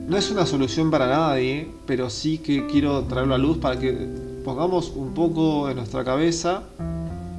no 0.08 0.16
es 0.16 0.30
una 0.30 0.44
solución 0.44 0.90
para 0.90 1.06
nadie, 1.06 1.68
pero 1.86 2.10
sí 2.10 2.38
que 2.38 2.66
quiero 2.66 3.04
traerlo 3.04 3.34
a 3.34 3.38
luz 3.38 3.58
para 3.58 3.78
que 3.78 3.92
pongamos 4.44 4.90
un 4.94 5.14
poco 5.14 5.70
en 5.70 5.76
nuestra 5.76 6.04
cabeza 6.04 6.64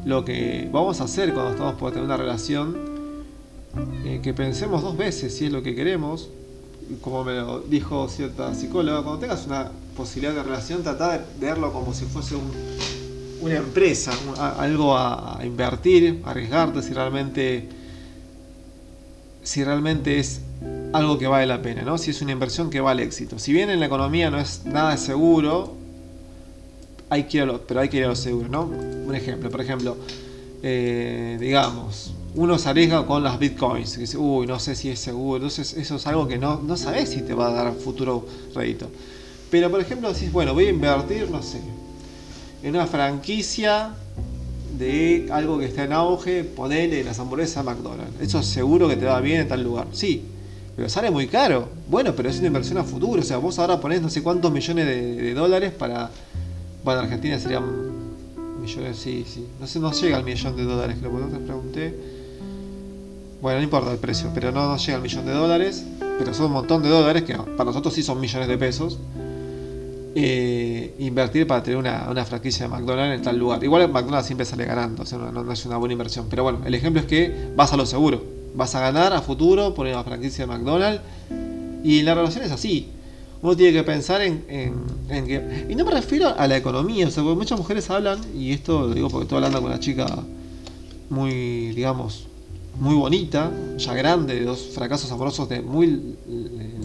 lo 0.06 0.26
que 0.26 0.70
vamos 0.72 1.02
a 1.02 1.06
hacer 1.06 1.34
cuando 1.34 1.52
estamos 1.52 1.76
por 1.76 1.92
tener 1.92 2.06
una 2.06 2.18
relación, 2.18 2.76
eh, 4.06 4.20
que 4.22 4.34
pensemos 4.34 4.82
dos 4.82 4.98
veces 4.98 5.36
si 5.36 5.46
es 5.46 5.52
lo 5.52 5.64
que 5.64 5.76
queremos, 5.76 6.30
como 7.02 7.24
me 7.24 7.34
lo 7.34 7.60
dijo 7.62 8.08
cierta 8.10 8.54
psicóloga, 8.54 9.02
cuando 9.02 9.20
tengas 9.20 9.48
una 9.48 9.72
posibilidad 9.96 10.34
de 10.34 10.44
relación, 10.44 10.84
trata 10.84 11.18
de 11.18 11.26
verlo 11.40 11.72
como 11.72 11.94
si 11.94 12.06
fuese 12.06 12.36
una 13.42 13.56
empresa, 13.56 14.12
algo 14.58 14.98
a, 14.98 15.40
invertir, 15.44 16.22
arriesgarte 16.26 16.82
si 16.82 16.94
realmente, 16.94 17.70
si 19.44 19.64
realmente 19.64 20.20
es 20.20 20.42
algo 20.94 21.18
que 21.18 21.28
vale 21.28 21.46
la 21.46 21.62
pena, 21.62 21.82
¿no? 21.82 21.98
si 21.98 22.12
es 22.12 22.22
una 22.22 22.32
inversión 22.32 22.70
que 22.70 22.80
vale 22.80 23.04
éxito. 23.04 23.40
Si 23.40 23.52
bien 23.52 23.70
en 23.70 23.80
la 23.80 23.88
economía 23.88 24.30
no 24.30 24.40
es 24.40 24.66
nada 24.66 24.96
seguro, 24.98 25.76
hay 27.10 27.24
que 27.24 27.46
pero 27.68 27.80
hay 27.80 27.90
que 27.90 27.98
ir 27.98 28.06
a 28.06 28.10
lo 28.10 28.16
seguro, 28.16 28.50
¿no? 28.50 28.64
Un 28.64 29.14
ejemplo, 29.16 29.50
por 29.50 29.62
ejemplo, 29.62 29.98
eh, 30.62 31.38
digamos, 31.40 32.14
uno 32.36 32.58
se 32.58 32.70
arriesga 32.70 33.06
con 33.06 33.24
las 33.24 33.38
bitcoins, 33.38 33.94
que 33.94 34.02
dice, 34.02 34.18
uy, 34.18 34.48
no 34.48 34.60
sé 34.60 34.76
si 34.76 34.90
es 34.90 35.00
seguro, 35.00 35.38
entonces 35.38 35.74
eso 35.74 35.98
es 35.98 36.08
algo 36.08 36.28
que 36.28 36.38
no, 36.38 36.62
no 36.62 36.78
sabes 36.78 37.10
si 37.10 37.22
te 37.22 37.34
va 37.34 37.50
a 37.50 37.52
dar 37.52 37.74
futuro 37.74 38.26
rédito. 38.56 38.88
Pero 39.52 39.70
por 39.70 39.80
ejemplo, 39.82 40.12
decís, 40.12 40.32
bueno, 40.32 40.54
voy 40.54 40.66
a 40.66 40.70
invertir, 40.70 41.30
no 41.30 41.44
sé, 41.44 41.60
en 42.64 42.70
una 42.70 42.88
franquicia 42.88 43.94
de 44.78 45.28
algo 45.32 45.60
que 45.60 45.66
está 45.66 45.84
en 45.84 45.94
auge, 45.94 46.44
ponele 46.44 47.04
las 47.04 47.20
hamburguesas 47.20 47.64
McDonald's. 47.64 48.20
Eso 48.20 48.40
es 48.40 48.48
seguro 48.48 48.88
que 48.88 48.96
te 48.96 49.06
va 49.06 49.20
bien 49.20 49.42
en 49.42 49.48
tal 49.48 49.62
lugar. 49.64 49.88
Sí, 49.92 50.24
pero 50.76 50.90
sale 50.90 51.12
muy 51.12 51.28
caro. 51.28 51.68
Bueno, 51.90 52.14
pero 52.16 52.30
es 52.30 52.40
una 52.40 52.48
inversión 52.48 52.80
a 52.80 52.84
futuro. 52.84 53.22
O 53.22 53.24
sea, 53.24 53.38
vos 53.38 53.60
ahora 53.60 53.80
ponés 53.80 54.02
no 54.02 54.10
sé 54.10 54.24
cuántos 54.24 54.52
millones 54.52 54.88
de 54.88 55.34
dólares 55.34 55.72
para 55.72 56.10
bueno, 56.84 57.00
Argentina 57.02 57.40
serían 57.40 57.64
millones, 58.62 58.98
sí, 58.98 59.26
sí. 59.28 59.48
No 59.60 59.68
sé, 59.68 59.80
no 59.80 59.92
llega 59.92 60.18
al 60.18 60.24
millón 60.24 60.56
de 60.56 60.64
dólares, 60.64 60.98
creo, 61.00 61.12
porque 61.12 61.28
te 61.28 61.40
pregunté. 61.40 62.00
Bueno, 63.42 63.58
no 63.60 63.64
importa 63.64 63.92
el 63.92 63.98
precio, 63.98 64.32
pero 64.34 64.52
no, 64.52 64.68
no 64.68 64.78
llega 64.78 64.96
al 64.96 65.02
millón 65.02 65.26
de 65.26 65.32
dólares. 65.32 65.86
Pero 66.00 66.34
son 66.34 66.48
un 66.48 66.54
montón 66.54 66.84
de 66.84 66.90
dólares, 66.90 67.24
que 67.24 67.36
para 67.36 67.66
nosotros 67.66 67.94
sí 67.94 68.04
son 68.04 68.20
millones 68.20 68.48
de 68.48 68.58
pesos. 68.58 69.00
Eh, 70.16 70.94
invertir 71.00 71.48
para 71.48 71.64
tener 71.64 71.78
una, 71.78 72.26
franquicia 72.26 72.68
de 72.68 72.70
McDonald's 72.70 73.18
en 73.18 73.22
tal 73.24 73.38
lugar. 73.38 73.64
Igual 73.64 73.90
McDonald's 73.90 74.28
siempre 74.28 74.46
sale 74.46 74.66
ganando, 74.66 75.04
o 75.04 75.06
sea, 75.06 75.18
no, 75.18 75.52
es 75.52 75.66
una 75.66 75.78
buena 75.78 75.94
inversión. 75.94 76.28
Pero 76.30 76.44
bueno, 76.44 76.60
el 76.66 76.76
ejemplo 76.76 77.02
es 77.02 77.08
que 77.08 77.52
vas 77.56 77.74
a 77.74 77.78
lo 77.78 77.86
seguro. 77.86 78.24
Vas 78.56 78.76
a 78.76 78.82
ganar 78.82 79.14
a 79.14 79.22
futuro, 79.22 79.74
poner 79.74 79.94
una 79.94 80.04
franquicia 80.04 80.46
de 80.46 80.52
McDonald's. 80.52 81.02
Y 81.84 82.02
la 82.04 82.14
relación 82.14 82.44
es 82.44 82.52
así 82.52 82.92
uno 83.44 83.58
tiene 83.58 83.74
que 83.74 83.84
pensar 83.84 84.22
en, 84.22 84.46
que... 85.10 85.68
Y 85.70 85.76
no 85.76 85.84
me 85.84 85.92
refiero 85.92 86.34
a 86.36 86.48
la 86.48 86.56
economía, 86.56 87.08
o 87.08 87.12
sea, 87.12 87.24
porque 87.24 87.38
muchas 87.38 87.60
mujeres 87.60 87.90
hablan, 87.90 88.20
y 88.34 88.54
esto 88.54 88.88
lo 88.88 88.94
digo 88.94 89.10
porque 89.10 89.24
estoy 89.24 89.36
hablando 89.36 89.62
con 89.62 89.70
una 89.70 89.82
chica 89.82 90.08
muy, 91.10 91.74
digamos, 91.74 92.28
muy 92.80 92.96
bonita, 92.96 93.52
ya 93.78 93.94
grande, 93.94 94.36
de 94.36 94.46
dos 94.46 94.70
fracasos 94.74 95.12
amorosos 95.12 95.50
de 95.50 95.62
muy 95.62 96.16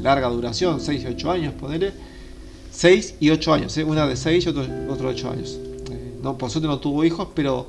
larga 0.02 0.28
duración, 0.28 0.80
6 0.80 1.04
y 1.04 1.06
8 1.06 1.30
años, 1.30 1.54
ponele. 1.54 1.92
6 2.72 3.14
y 3.20 3.30
8 3.30 3.54
años, 3.54 3.78
¿eh? 3.78 3.84
una 3.84 4.04
de 4.08 4.16
6 4.16 4.44
y 4.44 4.48
otro, 4.48 4.62
otro 4.90 5.08
de 5.08 5.14
8 5.14 5.30
años. 5.30 5.58
Eh, 5.92 6.18
no, 6.24 6.36
por 6.36 6.50
suerte 6.50 6.66
no 6.66 6.80
tuvo 6.80 7.04
hijos, 7.04 7.28
pero 7.36 7.68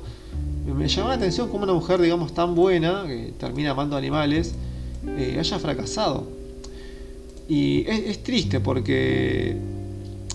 me 0.66 0.88
llamó 0.88 1.10
la 1.10 1.14
atención 1.14 1.48
como 1.48 1.62
una 1.62 1.74
mujer, 1.74 2.00
digamos, 2.00 2.34
tan 2.34 2.56
buena, 2.56 3.04
que 3.06 3.32
termina 3.38 3.70
amando 3.70 3.96
animales, 3.96 4.52
eh, 5.06 5.36
haya 5.38 5.60
fracasado. 5.60 6.39
Y 7.50 7.84
es, 7.88 8.22
triste 8.22 8.60
porque, 8.60 9.56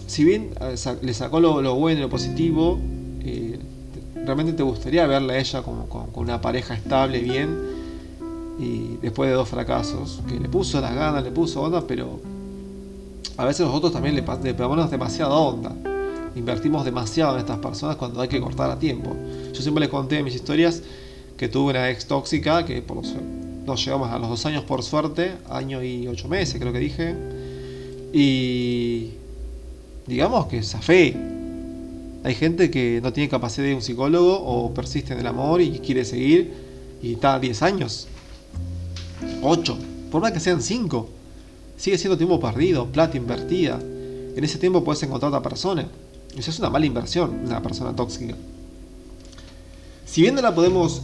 si 0.06 0.26
bien 0.26 0.50
eh, 0.60 0.76
le 1.02 1.14
sacó 1.14 1.40
lo, 1.40 1.74
bueno 1.76 2.00
y 2.00 2.02
lo 2.02 2.10
positivo, 2.10 2.78
eh, 3.22 3.58
realmente 4.26 4.52
te 4.52 4.64
gustaría 4.64 5.08
verla 5.08 5.32
a 5.32 5.40
ella 5.40 5.64
como, 5.64 5.88
con, 5.88 6.10
una 6.16 6.42
pareja 6.42 6.74
estable, 6.74 7.20
bien, 7.20 7.58
y 8.60 8.98
después 9.02 9.30
de 9.30 9.36
dos 9.36 9.48
fracasos, 9.48 10.22
que 10.28 10.38
le 10.38 10.50
puso 10.50 10.82
las 10.82 10.94
ganas, 10.94 11.24
le 11.24 11.32
puso 11.32 11.62
onda, 11.62 11.88
pero 11.88 12.20
a 13.38 13.46
veces 13.46 13.66
nosotros 13.66 13.94
también 13.94 14.16
le, 14.16 14.22
le 14.44 14.54
ponemos 14.54 14.92
demasiada 14.92 15.36
onda. 15.36 15.74
Invertimos 16.36 16.84
demasiado 16.84 17.36
en 17.36 17.40
estas 17.40 17.60
personas 17.60 17.96
cuando 17.96 18.20
hay 18.20 18.28
que 18.28 18.42
cortar 18.42 18.70
a 18.70 18.78
tiempo. 18.78 19.16
Yo 19.54 19.62
siempre 19.62 19.80
les 19.80 19.90
conté 19.90 20.18
en 20.18 20.26
mis 20.26 20.36
historias 20.36 20.84
que 21.38 21.48
tuve 21.48 21.72
una 21.72 21.90
ex 21.90 22.08
tóxica 22.08 22.66
que 22.66 22.82
por 22.82 22.98
nos 23.66 23.84
llegamos 23.84 24.12
a 24.12 24.20
los 24.20 24.30
dos 24.30 24.46
años 24.46 24.64
por 24.64 24.84
suerte, 24.84 25.34
año 25.50 25.84
y 25.84 26.08
ocho 26.08 26.28
meses 26.28 26.60
creo 26.60 26.72
que 26.72 26.80
dije. 26.80 27.16
Y 28.14 29.12
digamos 30.08 30.48
que 30.48 30.62
fe 30.62 31.18
Hay 32.24 32.36
gente 32.36 32.72
que 32.72 33.02
no 33.04 33.12
tiene 33.12 33.30
capacidad 33.30 33.68
de 33.68 33.76
un 33.76 33.82
psicólogo 33.82 34.38
o 34.38 34.74
persiste 34.74 35.14
en 35.14 35.20
el 35.20 35.28
amor 35.28 35.62
y 35.62 35.80
quiere 35.80 36.06
seguir 36.06 36.54
y 37.02 37.14
está 37.14 37.36
a 37.36 37.40
10 37.40 37.62
años. 37.62 38.08
8, 39.42 39.78
por 40.12 40.22
más 40.22 40.32
que 40.32 40.40
sean 40.40 40.62
5. 40.62 41.10
Sigue 41.78 41.98
siendo 41.98 42.18
tiempo 42.18 42.40
perdido, 42.40 42.88
plata 42.88 43.18
invertida. 43.18 43.80
En 44.36 44.44
ese 44.44 44.58
tiempo 44.58 44.84
puedes 44.84 45.04
encontrar 45.04 45.34
a 45.34 45.38
otra 45.38 45.50
persona. 45.50 45.88
Eso 46.38 46.50
es 46.52 46.60
una 46.60 46.70
mala 46.70 46.86
inversión, 46.86 47.42
una 47.46 47.62
persona 47.62 47.96
tóxica. 47.96 48.36
Si 50.06 50.22
bien 50.22 50.36
no 50.36 50.42
la 50.42 50.56
podemos 50.56 51.02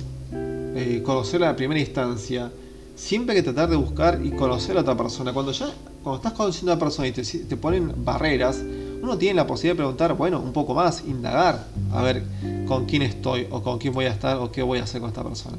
eh, 0.76 1.02
conocer 1.04 1.44
a 1.44 1.48
la 1.48 1.56
primera 1.56 1.80
instancia, 1.80 2.52
siempre 2.96 3.36
hay 3.36 3.42
que 3.42 3.52
tratar 3.52 3.70
de 3.70 3.76
buscar 3.76 4.22
y 4.24 4.32
conocer 4.32 4.78
a 4.78 4.82
otra 4.82 4.96
persona. 4.96 5.34
Cuando 5.34 5.52
ya, 5.52 5.70
cuando 6.04 6.18
estás 6.18 6.34
conociendo 6.34 6.72
a 6.72 6.76
una 6.76 6.80
persona 6.80 7.08
y 7.08 7.12
te, 7.12 7.24
te 7.24 7.58
ponen 7.58 7.94
barreras, 8.06 8.64
uno 9.02 9.18
tiene 9.18 9.36
la 9.36 9.48
posibilidad 9.48 9.74
de 9.74 9.78
preguntar, 9.78 10.14
bueno, 10.16 10.40
un 10.40 10.54
poco 10.54 10.74
más, 10.74 11.04
indagar, 11.06 11.66
a 11.92 12.02
ver 12.04 12.24
con 12.68 12.86
quién 12.86 13.02
estoy 13.02 13.48
o 13.50 13.64
con 13.64 13.80
quién 13.80 13.94
voy 13.94 14.06
a 14.06 14.12
estar 14.12 14.38
o 14.38 14.52
qué 14.52 14.62
voy 14.62 14.80
a 14.80 14.84
hacer 14.84 15.02
con 15.02 15.10
esta 15.10 15.24
persona. 15.24 15.58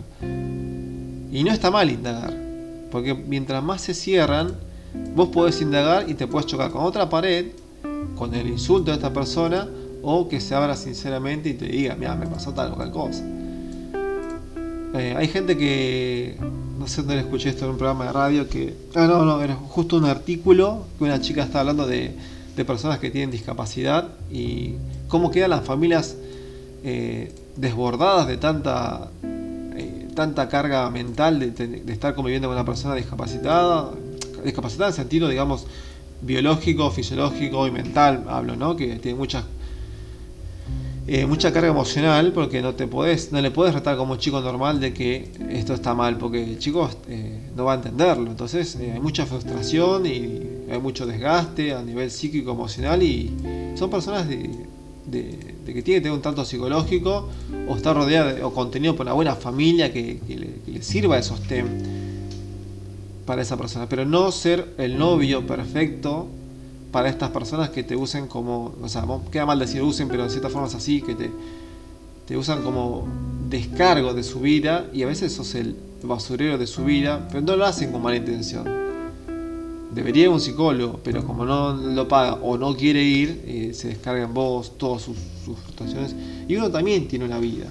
Y 1.33 1.43
no 1.45 1.51
está 1.53 1.71
mal 1.71 1.91
indagar, 1.91 2.35
porque 2.91 3.15
mientras 3.15 3.63
más 3.63 3.81
se 3.81 3.95
cierran, 3.95 4.55
vos 5.17 5.29
podés 5.29 5.61
indagar 5.61 6.09
y 6.09 6.15
te 6.15 6.27
puedes 6.27 6.47
chocar 6.47 6.71
con 6.71 6.85
otra 6.85 7.09
pared, 7.09 7.47
con 8.17 8.35
el 8.35 8.47
insulto 8.47 8.91
de 8.93 8.99
esta 8.99 9.13
persona, 9.13 9.69
o 10.03 10.29
que 10.29 10.41
se 10.41 10.55
abra 10.55 10.77
sinceramente 10.77 11.49
y 11.49 11.55
te 11.55 11.67
diga, 11.67 11.97
mira, 11.97 12.15
me 12.15 12.27
pasó 12.27 12.53
tal 12.53 12.73
o 12.73 12.77
tal 12.77 12.91
cosa. 12.91 13.25
Eh, 14.95 15.15
hay 15.17 15.29
gente 15.29 15.57
que, 15.57 16.37
no 16.79 16.87
sé 16.87 17.03
dónde 17.03 17.19
escuché 17.21 17.49
esto 17.49 17.65
en 17.65 17.73
un 17.73 17.79
programa 17.79 18.07
de 18.07 18.13
radio, 18.13 18.49
que, 18.49 18.75
ah, 18.95 19.07
no, 19.07 19.25
no, 19.25 19.43
era 19.43 19.55
justo 19.55 19.97
un 19.97 20.05
artículo 20.05 20.87
que 20.99 21.05
una 21.05 21.21
chica 21.21 21.43
está 21.43 21.61
hablando 21.61 21.87
de, 21.87 22.15
de 22.57 22.65
personas 22.65 22.99
que 22.99 23.11
tienen 23.11 23.31
discapacidad 23.31 24.09
y 24.31 24.75
cómo 25.09 25.31
quedan 25.31 25.51
las 25.51 25.65
familias 25.65 26.17
eh, 26.85 27.33
desbordadas 27.57 28.27
de 28.27 28.37
tanta, 28.37 29.11
eh, 29.23 30.09
tanta 30.15 30.49
carga 30.49 30.91
mental 30.91 31.39
de, 31.39 31.51
de, 31.53 31.93
estar 31.93 32.15
conviviendo 32.15 32.49
con 32.49 32.57
una 32.57 32.67
persona 32.67 32.95
discapacitada, 32.95 33.91
discapacitada 34.45 34.91
en 34.91 34.97
sentido, 34.97 35.29
digamos, 35.29 35.67
biológico, 36.21 36.91
fisiológico 36.91 37.67
y 37.67 37.71
mental, 37.71 38.25
hablo, 38.29 38.57
¿no? 38.57 38.77
Que 38.77 38.97
tiene 38.97 39.17
muchas 39.17 39.45
eh, 41.05 41.27
mucha 41.27 41.53
carga 41.53 41.69
emocional 41.69 42.33
porque 42.33 42.63
no 42.63 42.75
te 42.75 42.87
podés, 42.87 43.33
no 43.33 43.41
le 43.41 43.51
puedes 43.51 43.75
retar 43.75 43.97
como 43.97 44.13
un 44.13 44.19
chico 44.19 44.41
normal 44.41 44.79
de 44.79 44.95
que 44.95 45.29
esto 45.51 45.75
está 45.75 45.95
mal, 45.95 46.17
porque 46.17 46.45
el 46.45 46.59
chico 46.61 46.89
eh, 47.09 47.51
no 47.57 47.65
va 47.65 47.73
a 47.73 47.77
entenderlo. 47.77 48.31
Entonces 48.31 48.77
eh, 48.77 48.93
hay 48.93 49.01
mucha 49.01 49.27
frustración 49.27 50.07
y 50.07 50.41
hay 50.71 50.79
mucho 50.81 51.05
desgaste 51.05 51.75
a 51.75 51.83
nivel 51.83 52.09
psíquico, 52.11 52.53
emocional 52.53 53.03
y 53.03 53.33
son 53.75 53.91
personas 53.91 54.29
de, 54.29 54.49
que 55.11 55.83
tienen 55.83 55.85
que 55.85 56.01
tener 56.01 56.13
un 56.13 56.23
tanto 56.23 56.45
psicológico 56.45 57.29
o 57.69 57.77
estar 57.77 57.97
rodeado 57.97 58.47
o 58.47 58.55
contenido 58.55 58.95
por 58.95 59.05
una 59.05 59.15
buena 59.15 59.35
familia 59.35 59.93
que, 59.93 60.21
le, 60.29 60.83
sirva 60.83 61.17
de 61.17 61.25
sostén 61.25 61.67
para 63.27 63.43
esa 63.43 63.57
persona, 63.57 63.89
pero 63.89 64.05
no 64.05 64.31
ser 64.31 64.75
el 64.79 64.99
novio 64.99 65.45
perfecto 65.47 66.29
para 66.93 67.09
estas 67.09 67.31
personas 67.31 67.71
que 67.71 67.83
te 67.83 67.97
usen 67.97 68.29
como, 68.29 68.75
o 68.81 68.89
sea, 68.89 69.05
queda 69.33 69.47
mal 69.47 69.59
decir 69.59 69.83
usen, 69.83 70.09
pero 70.09 70.25
de 70.25 70.31
cierta 70.31 70.51
forma 70.51 70.69
es 70.69 70.75
así, 70.75 71.01
que 71.01 71.15
te, 71.15 71.31
usan 72.37 72.63
como 72.63 73.07
descargo 73.51 74.15
de 74.15 74.23
su 74.23 74.41
vida 74.41 74.87
y 74.95 75.03
a 75.03 75.07
veces 75.07 75.35
sos 75.35 75.55
el 75.55 75.77
basurero 76.03 76.57
de 76.57 76.67
su 76.67 76.83
vida, 76.83 77.29
pero 77.29 77.43
no 77.43 77.57
lo 77.57 77.67
hacen 77.67 77.93
con 77.93 78.01
mala 78.01 78.17
intención. 78.17 78.65
Debería 79.91 80.23
ir 80.23 80.29
un 80.31 80.41
psicólogo, 80.41 80.99
pero 81.05 81.27
como 81.27 81.45
no 81.45 81.75
lo 81.75 82.09
paga 82.09 82.35
o 82.37 82.57
no 82.57 82.75
quiere 82.75 83.03
ir, 83.03 83.43
eh, 83.45 83.73
se 83.75 83.89
descarga 83.89 84.23
en 84.23 84.33
vos 84.33 84.79
todas 84.79 85.03
sus, 85.03 85.19
frustraciones. 85.45 86.15
Y 86.49 86.57
uno 86.57 86.71
también 86.71 87.07
tiene 87.07 87.27
una 87.27 87.39
vida. 87.39 87.67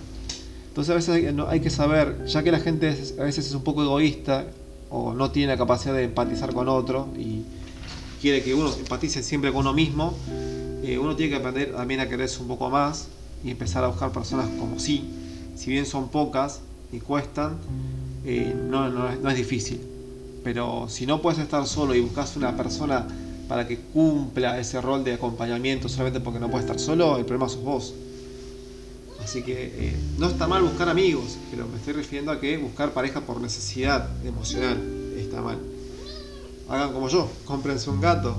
Entonces 0.67 0.91
a 0.91 0.95
veces 0.95 1.15
hay, 1.15 1.35
hay, 1.47 1.59
que 1.59 1.71
saber, 1.71 2.27
ya 2.27 2.43
que 2.43 2.51
la 2.51 2.59
gente 2.59 2.95
a 3.19 3.23
veces 3.23 3.47
es 3.47 3.55
un 3.55 3.63
poco 3.63 3.81
egoísta 3.81 4.45
o 4.91 5.15
no 5.15 5.31
tiene 5.31 5.53
la 5.53 5.57
capacidad 5.57 5.95
de 5.95 6.03
empatizar 6.03 6.53
con 6.53 6.69
otro 6.69 7.07
y 7.17 7.41
quiere 8.21 8.43
que 8.43 8.53
uno 8.53 8.71
empatice 8.73 9.23
siempre 9.23 9.51
con 9.51 9.61
uno 9.61 9.73
mismo, 9.73 10.13
eh, 10.83 10.97
uno 10.97 11.15
tiene 11.15 11.31
que 11.31 11.37
aprender 11.37 11.73
también 11.73 11.99
a 11.99 12.07
quererse 12.07 12.41
un 12.41 12.47
poco 12.47 12.69
más 12.69 13.07
y 13.43 13.49
empezar 13.49 13.83
a 13.83 13.87
buscar 13.87 14.11
personas 14.11 14.47
como 14.59 14.79
sí. 14.79 15.03
Si 15.55 15.71
bien 15.71 15.85
son 15.85 16.09
pocas 16.09 16.61
y 16.91 16.99
cuestan, 16.99 17.57
eh, 18.25 18.55
no, 18.69 18.89
no, 18.89 19.29
es 19.29 19.35
difícil. 19.35 19.81
Pero 20.43 20.87
si 20.87 21.05
no 21.05 21.21
puedes 21.21 21.39
estar 21.39 21.65
solo 21.67 21.95
y 21.95 21.99
buscas 21.99 22.35
una 22.35 22.55
persona 22.55 23.07
para 23.47 23.67
que 23.67 23.77
cumpla 23.77 24.59
ese 24.59 24.79
rol 24.79 25.03
de 25.03 25.13
acompañamiento 25.13 25.89
solamente 25.89 26.19
porque 26.19 26.39
no 26.39 26.49
puedes 26.49 26.65
estar 26.65 26.79
solo, 26.79 27.17
el 27.17 27.25
problema 27.25 27.49
sos 27.49 27.63
vos. 27.63 27.93
Así 29.23 29.43
que 29.43 29.71
eh, 29.75 29.95
no 30.17 30.27
está 30.27 30.47
mal 30.47 30.63
buscar 30.63 30.89
amigos, 30.89 31.37
pero 31.51 31.67
me 31.67 31.77
estoy 31.77 31.93
refiriendo 31.93 32.31
a 32.31 32.39
que 32.39 32.57
buscar 32.57 32.91
pareja 32.91 33.21
por 33.21 33.39
necesidad 33.39 34.09
emocional 34.25 34.77
está 35.17 35.41
mal 35.41 35.70
hagan 36.71 36.93
como 36.93 37.09
yo, 37.09 37.29
cómprense 37.43 37.89
un 37.89 37.99
gato, 37.99 38.35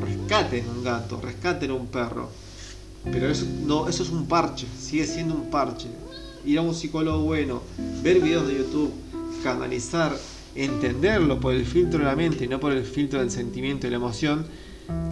rescaten 0.00 0.68
un 0.68 0.84
gato, 0.84 1.20
rescaten 1.20 1.72
un 1.72 1.86
perro. 1.88 2.28
Pero 3.04 3.28
eso, 3.28 3.44
no, 3.66 3.88
eso 3.88 4.04
es 4.04 4.10
un 4.10 4.26
parche, 4.26 4.66
sigue 4.78 5.04
siendo 5.04 5.34
un 5.34 5.50
parche. 5.50 5.88
Ir 6.44 6.58
a 6.58 6.62
un 6.62 6.74
psicólogo 6.74 7.24
bueno, 7.24 7.60
ver 8.02 8.20
videos 8.20 8.46
de 8.46 8.58
YouTube, 8.58 8.92
canalizar, 9.42 10.16
entenderlo 10.54 11.40
por 11.40 11.54
el 11.54 11.64
filtro 11.64 11.98
de 11.98 12.04
la 12.04 12.14
mente 12.14 12.44
y 12.44 12.48
no 12.48 12.60
por 12.60 12.72
el 12.72 12.84
filtro 12.84 13.18
del 13.18 13.30
sentimiento 13.30 13.88
y 13.88 13.90
la 13.90 13.96
emoción, 13.96 14.46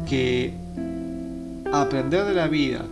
que 0.08 0.54
aprender 1.72 2.24
de 2.24 2.34
la 2.34 2.46
vida, 2.46 2.86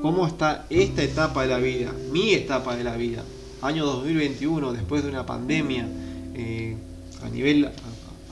cómo 0.00 0.26
está 0.26 0.66
esta 0.70 1.02
etapa 1.02 1.42
de 1.42 1.48
la 1.48 1.58
vida, 1.58 1.92
mi 2.12 2.34
etapa 2.34 2.76
de 2.76 2.84
la 2.84 2.96
vida, 2.96 3.24
año 3.62 3.84
2021, 3.84 4.72
después 4.72 5.02
de 5.02 5.10
una 5.10 5.26
pandemia, 5.26 5.88
eh, 6.34 6.76
a 7.24 7.28
nivel 7.28 7.70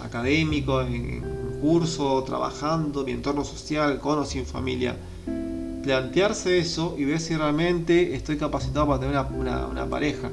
académico, 0.03 0.83
en 0.83 1.23
curso, 1.61 2.23
trabajando, 2.25 3.05
mi 3.05 3.13
entorno 3.13 3.45
social, 3.45 4.01
con 4.01 4.19
o 4.19 4.25
sin 4.25 4.45
familia. 4.45 4.97
Plantearse 5.83 6.59
eso 6.59 6.97
y 6.99 7.05
ver 7.05 7.21
si 7.21 7.37
realmente 7.37 8.15
estoy 8.15 8.37
capacitado 8.37 8.87
para 8.87 9.01
tener 9.01 9.17
una, 9.17 9.87
pareja. 9.87 10.31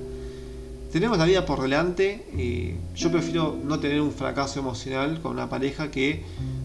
Tenemos 0.91 1.19
la 1.19 1.25
vida 1.25 1.45
por 1.45 1.61
delante 1.61 2.25
y 2.35 2.73
yo 2.95 3.11
prefiero 3.11 3.55
no 3.63 3.79
tener 3.79 4.01
un 4.01 4.11
fracaso 4.11 4.59
emocional 4.59 5.21
con 5.21 5.33
una 5.33 5.47
pareja 5.47 5.91
que 5.91 6.23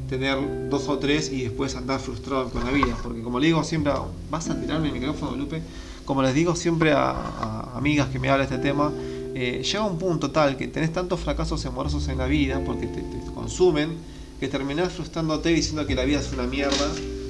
tener 0.08 0.68
dos 0.70 0.88
o 0.88 0.98
tres 0.98 1.30
y 1.30 1.42
después 1.42 1.76
andar 1.76 2.00
frustrado 2.00 2.48
con 2.50 2.64
la 2.64 2.70
vida. 2.70 2.96
Porque 3.02 3.22
como 3.22 3.38
le 3.38 3.48
digo 3.48 3.64
siempre, 3.64 3.92
vas 4.30 4.48
a 4.48 4.58
tirarme 4.58 4.88
el 4.88 4.94
micrófono, 4.94 5.36
Lupe, 5.36 5.60
como 6.06 6.22
les 6.22 6.34
digo 6.34 6.56
siempre 6.56 6.92
a, 6.92 7.10
a 7.10 7.76
amigas 7.76 8.08
que 8.08 8.18
me 8.18 8.30
hablan 8.30 8.48
de 8.48 8.54
este 8.54 8.66
tema, 8.66 8.90
eh, 9.36 9.62
llega 9.64 9.82
un 9.84 9.98
punto 9.98 10.30
tal 10.30 10.56
que 10.56 10.68
tenés 10.68 10.92
tantos 10.92 11.18
fracasos 11.18 11.66
amorosos 11.66 12.06
en 12.06 12.18
la 12.18 12.26
vida 12.26 12.60
porque 12.64 12.86
te, 12.86 13.02
consumen 13.34 13.96
que 14.38 14.46
terminás 14.46 14.92
frustrándote 14.92 15.48
diciendo 15.48 15.84
que 15.86 15.96
la 15.96 16.04
vida 16.04 16.20
es 16.20 16.32
una 16.32 16.44
mierda 16.44 16.86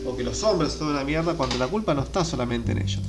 o 0.07 0.15
que 0.15 0.23
los 0.23 0.43
hombres 0.43 0.73
son 0.73 0.89
una 0.89 1.03
mierda 1.03 1.33
cuando 1.35 1.57
la 1.57 1.67
culpa 1.67 1.95
no 1.95 2.03
está 2.03 2.23
solamente 2.23 2.73
en 2.73 2.83
ellos, 2.83 3.03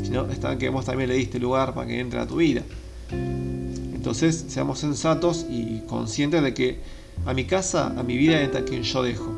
sino 0.00 0.26
está 0.26 0.56
que 0.56 0.68
vos 0.68 0.84
también 0.84 1.08
le 1.08 1.16
diste 1.16 1.40
lugar 1.40 1.74
para 1.74 1.88
que 1.88 1.98
entre 1.98 2.20
a 2.20 2.26
tu 2.26 2.36
vida. 2.36 2.62
Entonces, 3.10 4.44
seamos 4.46 4.78
sensatos 4.78 5.44
y 5.50 5.80
conscientes 5.88 6.40
de 6.40 6.54
que 6.54 6.78
a 7.24 7.34
mi 7.34 7.44
casa, 7.46 7.88
a 7.98 8.04
mi 8.04 8.16
vida 8.16 8.40
entra 8.40 8.64
quien 8.64 8.84
yo 8.84 9.02
dejo. 9.02 9.32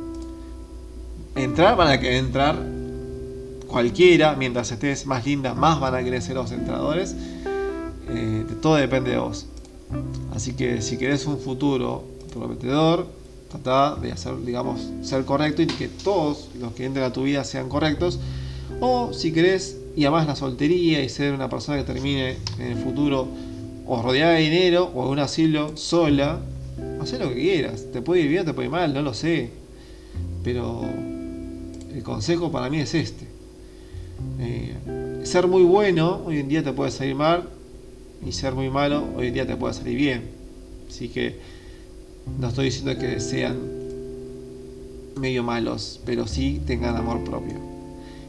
Entrar 1.35 1.77
van 1.77 1.89
a 1.89 1.99
querer 1.99 2.17
entrar 2.17 2.57
cualquiera, 3.67 4.35
mientras 4.35 4.71
estés 4.71 5.07
más 5.07 5.25
linda, 5.25 5.55
más 5.55 5.81
van 5.81 5.95
a 5.95 6.05
querer 6.05 6.21
ser 6.21 6.35
los 6.35 6.53
entradores 6.53 7.15
eh, 8.11 8.45
todo 8.61 8.77
depende 8.77 9.11
de 9.11 9.19
vos. 9.19 9.47
Así 10.35 10.53
que 10.53 10.83
si 10.83 10.99
querés 10.99 11.27
un 11.27 11.39
futuro 11.39 12.05
prometedor, 12.33 13.07
trata 13.51 13.97
de 13.97 14.13
hacer, 14.13 14.37
digamos, 14.45 14.91
ser 15.03 15.25
correcto 15.25 15.63
y 15.63 15.67
que 15.67 15.89
todos 15.89 16.49
los 16.61 16.73
que 16.73 16.85
entren 16.85 17.05
a 17.05 17.13
tu 17.13 17.23
vida 17.23 17.45
sean 17.45 17.69
correctos. 17.69 18.19
O 18.81 19.13
si 19.13 19.33
querés 19.33 19.79
y 19.97 20.05
además 20.05 20.27
la 20.27 20.37
soltería 20.37 21.03
y 21.03 21.09
ser 21.09 21.33
una 21.33 21.49
persona 21.49 21.79
que 21.79 21.85
termine 21.85 22.37
en 22.59 22.67
el 22.67 22.77
futuro 22.77 23.27
o 23.87 24.03
rodeada 24.03 24.35
de 24.35 24.43
dinero 24.43 24.93
o 24.95 25.05
en 25.07 25.11
un 25.11 25.19
asilo 25.19 25.77
sola, 25.77 26.41
haz 27.01 27.13
lo 27.19 27.31
que 27.31 27.35
quieras. 27.35 27.87
Te 27.93 28.03
puede 28.03 28.23
ir 28.23 28.29
bien, 28.29 28.45
te 28.45 28.53
puede 28.53 28.67
ir 28.67 28.73
mal, 28.73 28.95
no 28.95 29.03
lo 29.03 29.15
sé. 29.15 29.51
Pero 30.45 30.83
el 31.93 32.03
consejo 32.03 32.53
para 32.53 32.71
mí 32.71 32.79
es 32.79 32.95
este. 32.95 33.27
Eh, 34.39 35.21
ser 35.25 35.49
muy 35.49 35.63
bueno 35.63 36.23
hoy 36.27 36.39
en 36.39 36.49
día 36.49 36.63
te 36.63 36.73
puede 36.73 36.91
salir 36.91 37.15
mal, 37.15 37.49
y 38.27 38.33
ser 38.33 38.55
muy 38.55 38.71
malo 38.71 39.05
hoy 39.17 39.29
en 39.29 39.35
día 39.35 39.47
te 39.47 39.57
puede 39.57 39.75
salir 39.75 39.97
bien. 39.97 40.23
Así 40.89 41.09
que 41.09 41.37
no 42.41 42.49
estoy 42.49 42.67
diciendo 42.67 42.99
que 42.99 43.21
sean 43.21 43.57
medio 45.17 45.43
malos, 45.43 46.01
pero 46.05 46.27
sí 46.27 46.61
tengan 46.67 46.97
amor 46.97 47.25
propio. 47.25 47.55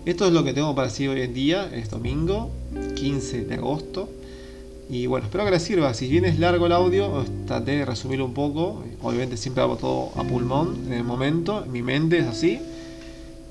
Esto 0.06 0.26
es 0.26 0.34
lo 0.34 0.44
que 0.44 0.54
tengo 0.54 0.74
para 0.76 0.88
decir 0.88 1.10
hoy 1.10 1.22
en 1.22 1.34
día, 1.34 1.70
es 1.74 1.90
domingo 1.90 2.50
15 2.96 3.46
de 3.46 3.56
agosto. 3.56 4.10
Y 4.90 5.06
bueno, 5.06 5.28
espero 5.28 5.46
que 5.46 5.52
les 5.52 5.62
sirva. 5.62 5.94
Si 5.94 6.08
bien 6.08 6.26
es 6.26 6.40
largo 6.40 6.66
el 6.66 6.72
audio, 6.72 7.24
traté 7.46 7.72
de 7.78 7.86
resumirlo 7.86 8.26
un 8.26 8.34
poco. 8.34 8.84
Obviamente 9.04 9.38
siempre 9.38 9.62
hago 9.62 9.76
todo 9.76 10.12
a 10.16 10.24
pulmón 10.24 10.86
en 10.88 10.94
el 10.94 11.04
momento, 11.04 11.64
mi 11.72 11.84
mente 11.84 12.18
es 12.18 12.26
así. 12.26 12.60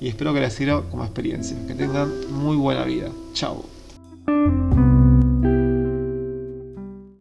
Y 0.01 0.09
espero 0.09 0.35
que 0.35 0.41
les 0.41 0.53
sirva 0.53 0.83
como 0.91 1.05
experiencia. 1.05 1.57
Que 1.67 1.75
tengan 1.75 2.11
muy 2.33 2.57
buena 2.57 2.85
vida. 2.85 3.11
Chao. 3.35 3.65